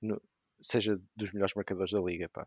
[0.00, 0.20] no-
[0.60, 2.28] seja dos melhores marcadores da liga.
[2.30, 2.46] Pá.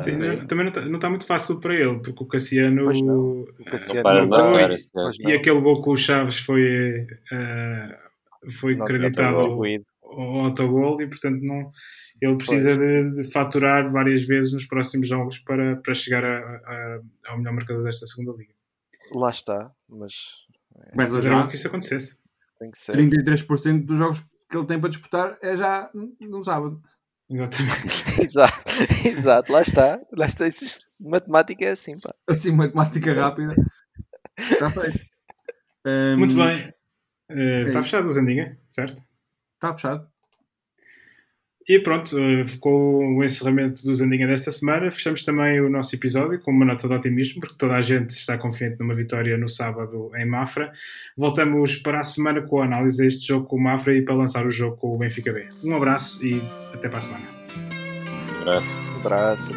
[0.00, 3.40] Sim, não, também não está, não está muito fácil para ele, porque o Cassiano, não.
[3.42, 5.32] O Cassiano para não foi, esse pois e não.
[5.32, 7.98] aquele gol com o Chaves foi, eh,
[8.58, 9.62] foi Não, creditado ao,
[10.02, 11.70] ao autogol e portanto não,
[12.22, 17.00] ele precisa de, de faturar várias vezes nos próximos jogos para, para chegar a, a-
[17.28, 18.54] ao melhor marcador desta segunda liga.
[19.14, 20.12] Lá está, mas
[20.94, 21.48] Mas era bom já.
[21.48, 22.18] que isso acontecesse.
[22.58, 22.96] tem que ser.
[22.96, 24.20] 33% dos jogos
[24.50, 26.80] que ele tem para disputar é já no sábado.
[27.28, 28.22] Exatamente.
[28.22, 28.60] Exato,
[29.04, 30.00] exato, lá está.
[30.12, 30.46] Lá está.
[30.46, 32.14] Isso, matemática é assim, pá.
[32.28, 33.54] Assim, matemática rápida.
[34.38, 35.00] Está feito.
[35.84, 36.72] Hum, Muito bem.
[37.30, 37.82] Eh, está isso.
[37.82, 39.02] fechado o Zandinha, certo?
[39.54, 40.08] Está fechado.
[41.68, 44.88] E pronto, eh, ficou o encerramento do Zandinha desta semana.
[44.90, 48.38] Fechamos também o nosso episódio com uma nota de otimismo, porque toda a gente está
[48.38, 50.70] confiante numa vitória no sábado em Mafra.
[51.16, 54.14] Voltamos para a semana com a análise a este jogo com o Mafra e para
[54.14, 55.48] lançar o jogo com o Benfica B.
[55.64, 56.40] Um abraço e
[56.72, 57.24] até para a semana.
[58.36, 58.86] Um abraço.
[58.94, 59.50] Um abraço.